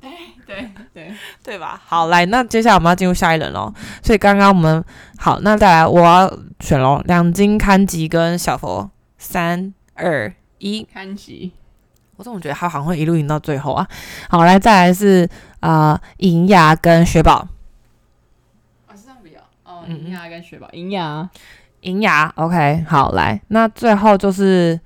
[0.48, 1.12] 对 对
[1.44, 1.78] 对吧？
[1.84, 3.70] 好，来，那接下来我们要进入下一轮喽。
[4.02, 4.82] 所以刚刚我们
[5.18, 11.52] 好，那再来我要选喽，两金刊吉跟小佛，三二一，刊吉。
[12.16, 13.86] 我怎么觉得他好像会一路赢到最后啊？
[14.30, 15.28] 好，来再来是
[15.60, 17.46] 啊，银牙跟雪宝。
[18.86, 21.28] 啊，是这样比较哦，银牙跟雪宝，银牙，
[21.82, 22.32] 银牙。
[22.36, 24.80] OK，好，来，那最后就是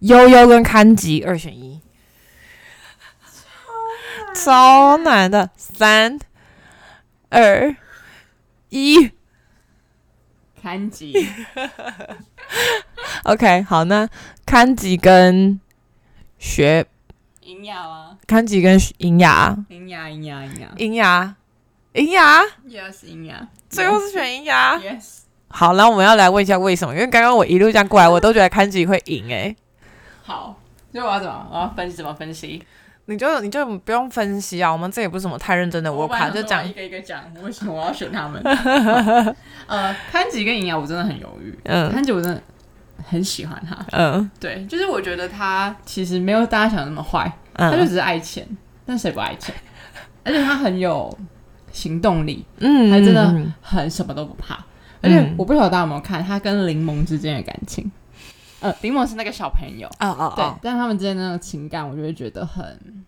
[0.00, 1.79] 悠悠跟刊吉二选一。
[4.34, 6.18] 超难的，三、
[7.28, 7.74] 二、
[8.68, 9.10] 一，
[10.62, 11.14] 看吉。
[13.24, 14.08] OK，好，那
[14.46, 15.60] 看吉跟
[16.38, 16.86] 学
[17.42, 18.18] 银牙吗？
[18.26, 20.44] 看吉跟银牙，银牙，银牙，
[20.76, 21.36] 银牙，
[21.92, 24.78] 银牙，，Yes，银牙，最后是选银牙。
[24.78, 26.94] Yes，好，那我们要来问一下为什么？
[26.94, 29.54] 因为刚刚我一路这样过来，我都觉得看吉会赢哎。
[30.22, 30.58] 好，
[30.92, 31.48] 所以我要怎么？
[31.50, 32.64] 我要分析怎么分析？
[33.10, 38.40] 你就你就不用分析啊，我们这也不是什么太认真的，我卡就讲一个一个讲，为什么我要选他们？
[39.66, 42.40] 呃，潘吉跟银牙我真的很犹豫，嗯，潘吉我真的
[43.04, 48.46] 很喜欢他，嗯，对，就是我觉得他其实没有大家想的那么坏，他就只是爱钱，
[48.86, 49.52] 但谁不爱钱？
[50.22, 51.18] 而且他很有
[51.72, 54.54] 行动力，嗯，他真的很什么都不怕，
[55.02, 57.90] 而且我不晓得大家有没有看他跟柠檬之间的感情。
[58.60, 63.04] 呃，林某是那个小朋友，哦哦哦，对，但他们之间那种情感，我就会觉得很。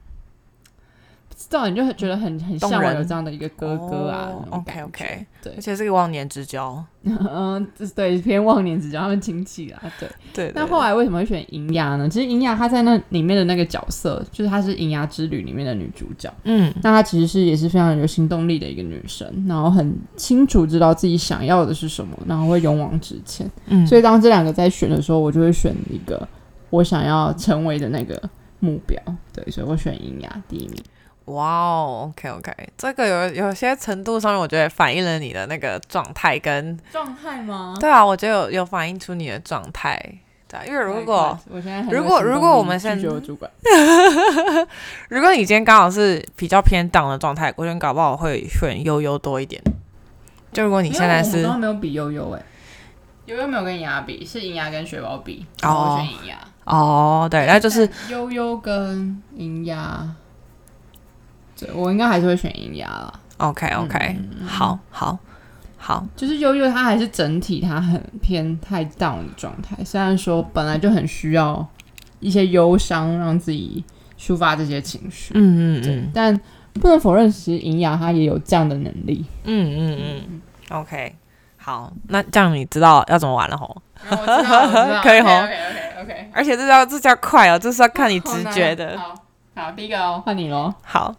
[1.49, 10.09] 这种你就觉得很很向往有这样的一个哥哥啊，OK OK，对，而且是个忘年之交， 嗯，对，偏忘年之交，他们亲戚啊，对。
[10.33, 10.53] 对。
[10.55, 12.09] 那后来为什么会选银牙呢？
[12.09, 26.27] 其实银牙她在那里面的那个角色，就是她是银牙之旅里面的女主角，嗯，那她其实是也是非常有行动力的一个女生，然后很清楚知道自己想要的是什么，然后会勇往直前，嗯，所以当这两个在选的时候，我就会选一个
[26.71, 28.21] 我想要成为的那个
[28.61, 28.99] 目标，
[29.33, 30.77] 对，所以我选银牙第一名。
[31.33, 37.75] 哇哦，OK OK，这个有有些程度上面，我觉得反映了你的那个状态跟状态吗？
[37.81, 40.01] 对啊，我觉得有有反映出你的状态。
[40.49, 41.39] 对，因为如果
[41.91, 43.51] 如果如果我们现在主管，
[45.09, 49.63] 如果你今天刚好是比较偏档的状态，我觉得搞不好会选悠悠多一点。
[50.53, 52.43] 就如果你现在是没有比悠悠哎，
[53.25, 56.37] 悠悠没有跟银牙比，是银牙跟雪宝比，我选银牙。
[56.65, 60.07] 哦，对，那就是悠悠跟银牙。
[61.75, 63.21] 我应该还是会选银牙了。
[63.39, 65.19] OK OK，好好
[65.77, 69.77] 好，就是悠悠，它还是整体它很偏太 down 的状态。
[69.85, 71.67] 虽然说本来就很需要
[72.21, 73.85] 一些忧伤，让自己
[74.17, 75.33] 抒发这些情绪。
[75.35, 76.11] 嗯嗯嗯。
[76.15, 76.41] 但
[76.75, 79.25] 不能否认，其实银牙它也有这样的能力。
[79.43, 80.41] 嗯嗯嗯。
[80.71, 81.17] OK，
[81.57, 83.83] 好，那这样你知道要怎么玩了吼？
[84.09, 85.29] 我知道， 可以吼。
[85.31, 86.31] OK OK OK。
[86.33, 88.97] 而且这叫这叫快哦，这是要看你直觉的。
[88.97, 89.15] 好，
[89.57, 90.73] 好，第一个哦，换你喽。
[90.85, 91.13] 好。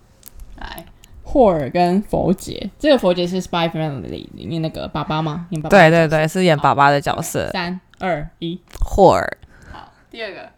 [0.57, 0.85] 来，
[1.23, 4.01] 霍尔跟佛杰，这个佛杰是《Spy Family》
[4.33, 5.47] 里面那个爸爸吗？
[5.69, 7.49] 对对对，是演爸爸的角色。
[7.51, 9.37] 三二一，霍尔。
[9.71, 10.49] 好，第二个，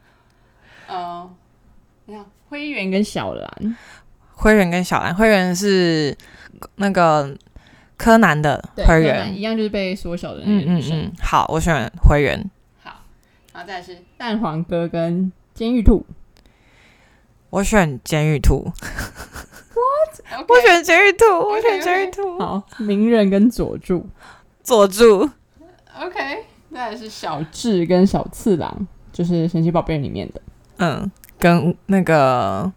[0.87, 1.29] 呃，
[2.05, 3.77] 你看灰原跟小兰，
[4.33, 6.15] 灰原跟小兰，灰原是
[6.75, 7.35] 那个
[7.97, 11.11] 柯南的灰原，一样就是被缩小的那个女生。
[11.21, 12.37] 好，我选灰原。
[12.83, 13.01] 好，
[13.53, 16.05] 然后再是蛋黄哥跟监狱兔，
[17.55, 18.69] 我选监狱兔。
[19.73, 20.45] What？
[20.49, 22.37] 我选监狱兔，我选监狱兔。
[22.37, 24.05] 好，鸣人跟佐助，
[24.61, 25.29] 佐助。
[25.97, 30.41] OK，那也是小智跟小次郎，就是神奇宝贝里面的。
[30.79, 32.69] 嗯，跟那个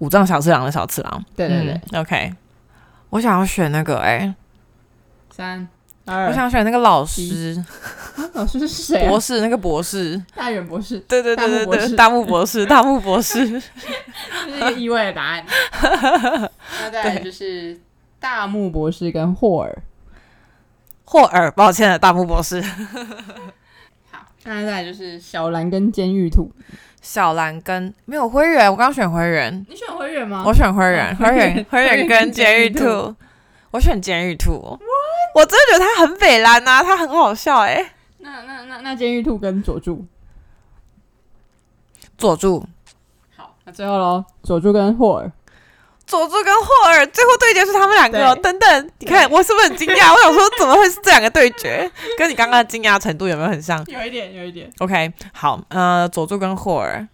[0.00, 1.24] 五藏小次郎的小次郎。
[1.34, 1.98] 对对对。
[1.98, 2.34] OK，
[3.08, 4.34] 我想要选那个哎，
[5.30, 5.66] 三。
[6.06, 7.62] 我想选那个老师，
[8.34, 9.06] 老师是谁？
[9.06, 10.98] 博士，那个博士，大远博士。
[11.00, 13.60] 对对对对对，大木博士， 大木博士，这
[14.50, 15.44] 是一个意外的答案。
[16.82, 17.78] 那再来就是
[18.18, 19.78] 大木博士跟霍尔，
[21.04, 22.60] 霍尔，抱歉了，大木博士。
[24.10, 26.50] 好，那再来就是小兰跟监狱兔，
[27.00, 30.42] 小兰跟没有灰原，我刚选灰原，你选灰原吗？
[30.44, 33.14] 我选灰原，灰原，灰原跟监狱兔，
[33.70, 34.76] 我选监狱兔。
[35.34, 37.94] 我真的觉得他很北蓝呐，他很好笑哎。
[38.18, 40.04] 那那那那监狱兔跟佐助，
[42.18, 42.66] 佐助。
[43.36, 45.32] 好，那最后喽，佐助跟霍尔，
[46.06, 48.36] 佐助跟霍尔最后对决是他们两个。
[48.36, 50.12] 等等，你看我是不是很惊讶？
[50.12, 51.90] 我想说怎么会是这两个对决？
[52.18, 53.82] 跟你刚刚的惊讶程度有没有很像？
[53.86, 54.70] 有一点，有一点。
[54.80, 57.08] OK，好，呃，佐助跟霍尔，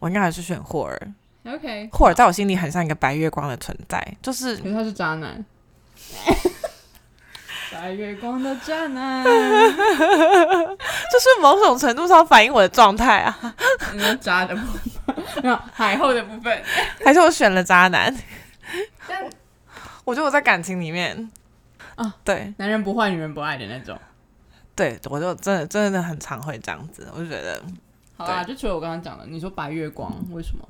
[0.00, 1.00] 我应该还是选霍尔。
[1.46, 5.44] OK，霍尔在我心里很像一个白月光的存在，就是，可是他是渣男。
[7.72, 13.54] 白月光的渣男， 这是某种程度上反映我的状态啊。
[14.20, 14.82] 渣的部分，
[15.42, 16.62] 没有海后的部分，
[17.04, 18.14] 还是我选了渣男？
[19.06, 19.24] 但
[20.04, 21.30] 我觉得我在感情里面
[21.96, 23.98] 啊，对，男人不坏，女人不爱的那种。
[24.74, 27.62] 对，我就真的真的很常会这样子，我就觉得，
[28.16, 30.66] 好啊，就除了我刚刚讲的，你说白月光为什么？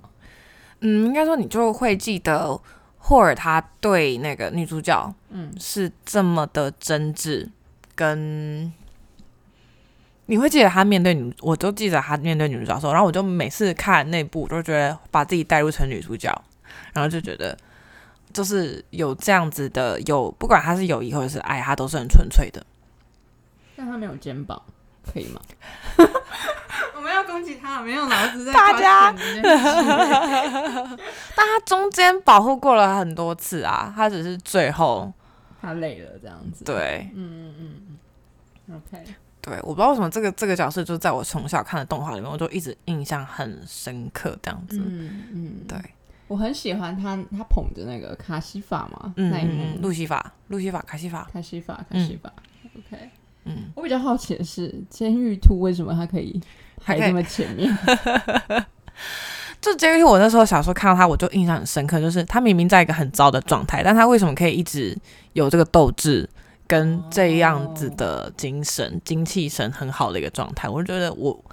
[0.80, 2.60] 嗯，应该说你就会记得
[3.08, 7.48] 霍尔他对那个女主角，嗯，是这么的真挚，
[7.94, 8.70] 跟
[10.26, 16.30] 你会记得他面对女，我都记得他面对女主角的时候，然后我就每次看那部，都觉得把自己带入成女主角，
[16.92, 17.56] 然后就觉得
[18.30, 22.62] 就是有这样子的，有不管他是友谊或者是爱，他都是很纯粹的。
[23.74, 24.60] 但他没有肩膀，
[25.02, 25.40] 可以吗？
[27.56, 29.12] 他，没有脑子在大家，
[31.34, 35.12] 但他中间保护过了很多次啊，他只是最后
[35.60, 36.64] 他累了这样子。
[36.64, 37.74] 对，嗯嗯
[38.68, 39.04] 嗯，OK。
[39.40, 44.78] 对，我不知道为什么这个这个角色就在我从小看的动画里面，我就一直印象很深刻这样子。
[44.84, 45.78] 嗯嗯，对，
[46.26, 52.30] 我很喜欢他，他捧着那个卡西法嘛，那一幕，路西法，路西法，卡西法，卡西法，卡西法
[52.76, 53.10] ，OK。
[53.44, 56.38] 嗯，我比较好奇的是，监狱兔为什么它可以
[56.84, 57.76] 排这么前面？
[59.60, 64.96] 就监狱兔，我那时候小时候看到他，我就印象很深刻，就是他明明在一个很糟的状态，但他为什么可以一直
[65.32, 66.28] 有这个斗志
[66.68, 70.68] 跟这样子的精神、精气神很好的一个状态？
[70.68, 71.44] 我就觉得，我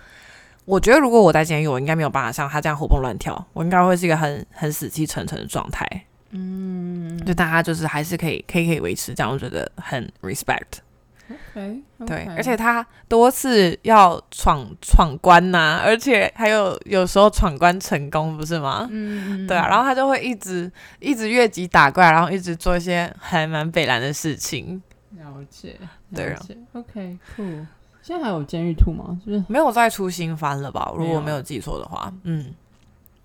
[0.66, 5.88] 我觉得如果我在监狱，我应该没有办法像他这样活蹦乱跳，我应该会是一个很很死气沉沉的状态。
[6.30, 10.85] 嗯，就大家就是还是可以可以可以维持这样，我觉得很 respect。
[11.28, 18.88] OK，对，而且他多次要闯闯关呐，而且还有有时候闯关成功，不是吗？
[18.92, 24.82] 嗯，对啊，然后他就会一直一直越级打怪，然后一直做一些还蛮北蓝的事情。
[25.18, 25.76] 了解，
[26.14, 26.40] 对啊。
[26.74, 27.66] OK，Cool。
[28.04, 29.20] 现在还有监狱兔吗？
[29.26, 30.94] 就是没有再出新番了吧？
[30.96, 32.54] 如果没有记错的话，嗯，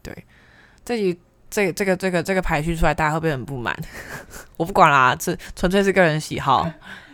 [0.03, 0.25] 对。
[0.83, 1.21] 这集
[1.51, 3.77] 这这个这个这个排序出来，大家会不会很不满？
[4.57, 6.67] 我不管啦，这纯粹是个人喜好。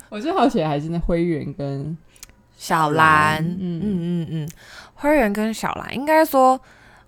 [0.08, 1.96] 我最好奇的还是那灰原跟
[2.56, 4.48] 小兰，嗯嗯嗯嗯，
[4.94, 6.58] 灰原跟小兰，应该说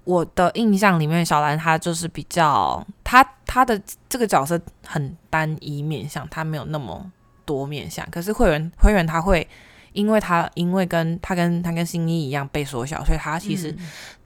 [0.05, 7.11] 我的印象里面，小兰她就是比较，她她的这个角色很单一面相，她没有那么
[7.45, 8.07] 多面相。
[8.11, 9.47] 可是灰原灰原他会，
[9.93, 13.75] 因为他因为跟他跟他跟新一一样被缩小，所以他其实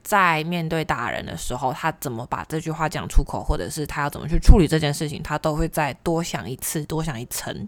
[0.01, 7.67] 在面对大人的时候，他怎么把这句话讲出口，或者是他要怎么去处理这件事情，他都会再多想一次，多想一层。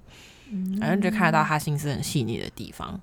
[0.79, 2.99] 反正就看得到他心思很细腻的地方，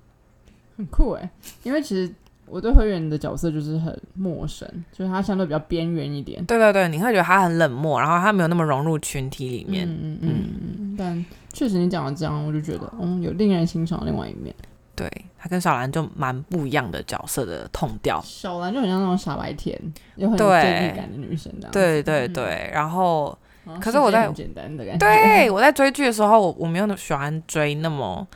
[0.77, 1.29] 很酷哎。
[1.63, 2.13] 因为其实
[2.45, 6.43] 我对灰原的角色就是很陌生，就是他相对比较边缘一点。
[6.45, 9.87] 对对对，你会觉得他很冷漠，然后他没有那么融入群体里面。
[9.87, 10.31] 嗯嗯
[10.67, 10.95] 嗯。
[10.97, 14.53] 但确实你讲的这样，我就觉得嗯，有令人欣赏另外一面。
[14.95, 18.21] 对他跟小兰就蛮不一样的角色的痛调。
[18.23, 19.79] 小兰就很像那种傻白甜，
[20.15, 21.71] 有很正义感的女生这样。
[21.71, 23.37] 对对对，然后。
[23.79, 28.27] 可是我在简单的感觉，对我在追剧的时候，我我没有喜欢追那么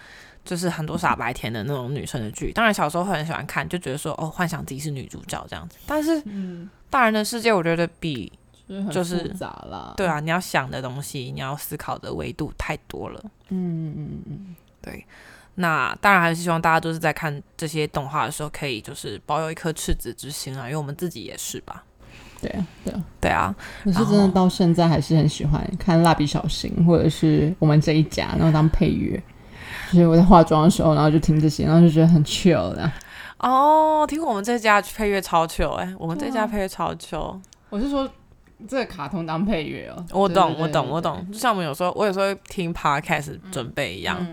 [0.46, 2.52] 就是很多傻白甜的那种女生的剧。
[2.52, 5.78] 当然小时候会很喜欢看，就觉得说哦，幻想自己是女主角这样子。
[5.86, 8.32] 但是，嗯，大人的世界我觉得比
[8.92, 9.94] 就是复杂了。
[9.98, 13.22] 对啊，你要想的东西，你要思考的维度太多了。
[13.50, 15.06] 嗯嗯嗯，对。
[15.56, 21.84] 那当然还是希望大家都是在看这些动画的时候，可以就是保有一颗赤子之心啊，因为我们自己也是吧。
[22.40, 23.56] 对啊，对啊，对啊！
[23.84, 29.22] 我是真的到现在还是很喜欢看《蜡笔小新》，或者是我们这一家，然后当配乐，
[29.92, 32.92] 就是我在化妆的时候，然后就听这些，然后就觉得很 chill 的。
[33.40, 37.40] 哦，听我们这家配乐超 chill 哎，我们这家配乐超 chill。
[37.70, 38.08] 我是说，
[38.68, 40.06] 这个卡通当配乐哦。
[40.12, 41.26] 我懂，我懂，我懂。
[41.32, 44.24] 就像我们有时候，我有时候听 podcast 准备一样，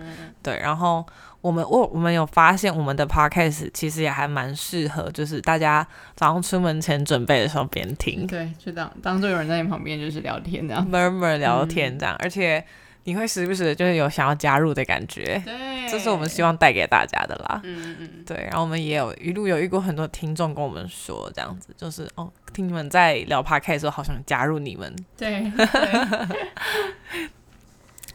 [0.43, 1.03] 对，然后。
[1.45, 8.25] 我们我我们有发现，我们的 podcast 其实也还蛮适合，就是大家早上出门前准备的时候边听。
[8.25, 12.65] 对，就当当做有人在你旁边，就是聊天这样，murmur 聊天这样，而且
[13.03, 15.39] 你会时不时的就是有想要加入的感觉。
[15.45, 17.61] 对，这是我们希望带给大家的啦。
[17.63, 24.91] 嗯嗯对，然后我们也有一路有遇过很多听众跟我们说，这样子就是哦，听你们在聊 podcast 的时候，好想加入你们。
[25.15, 25.51] 对。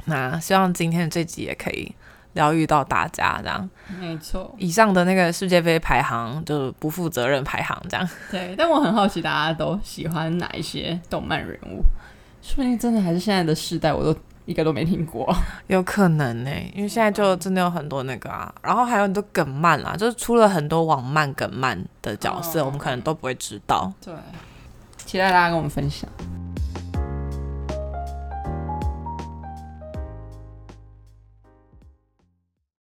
[0.07, 1.95] 那希望今天的这集也可以。
[2.35, 3.71] 疗愈到大家这样，
[4.01, 4.55] 没错。
[4.59, 8.09] 以上的那个世界杯排行就是不负责任排行这样。
[8.31, 11.83] 对，但我很好奇大家都喜欢哪一些动漫人物？
[12.43, 15.31] 说不定真的还是现在的世代，我都一个都没听过。
[15.67, 23.93] 有可能呢，因为现在就真的有很多那个啊，然后还有很多梗漫啦，就是出了很多网漫梗漫的角色，我们可能都不会知道。
[24.05, 24.15] 对，
[25.05, 26.09] 期待大家跟我们分享。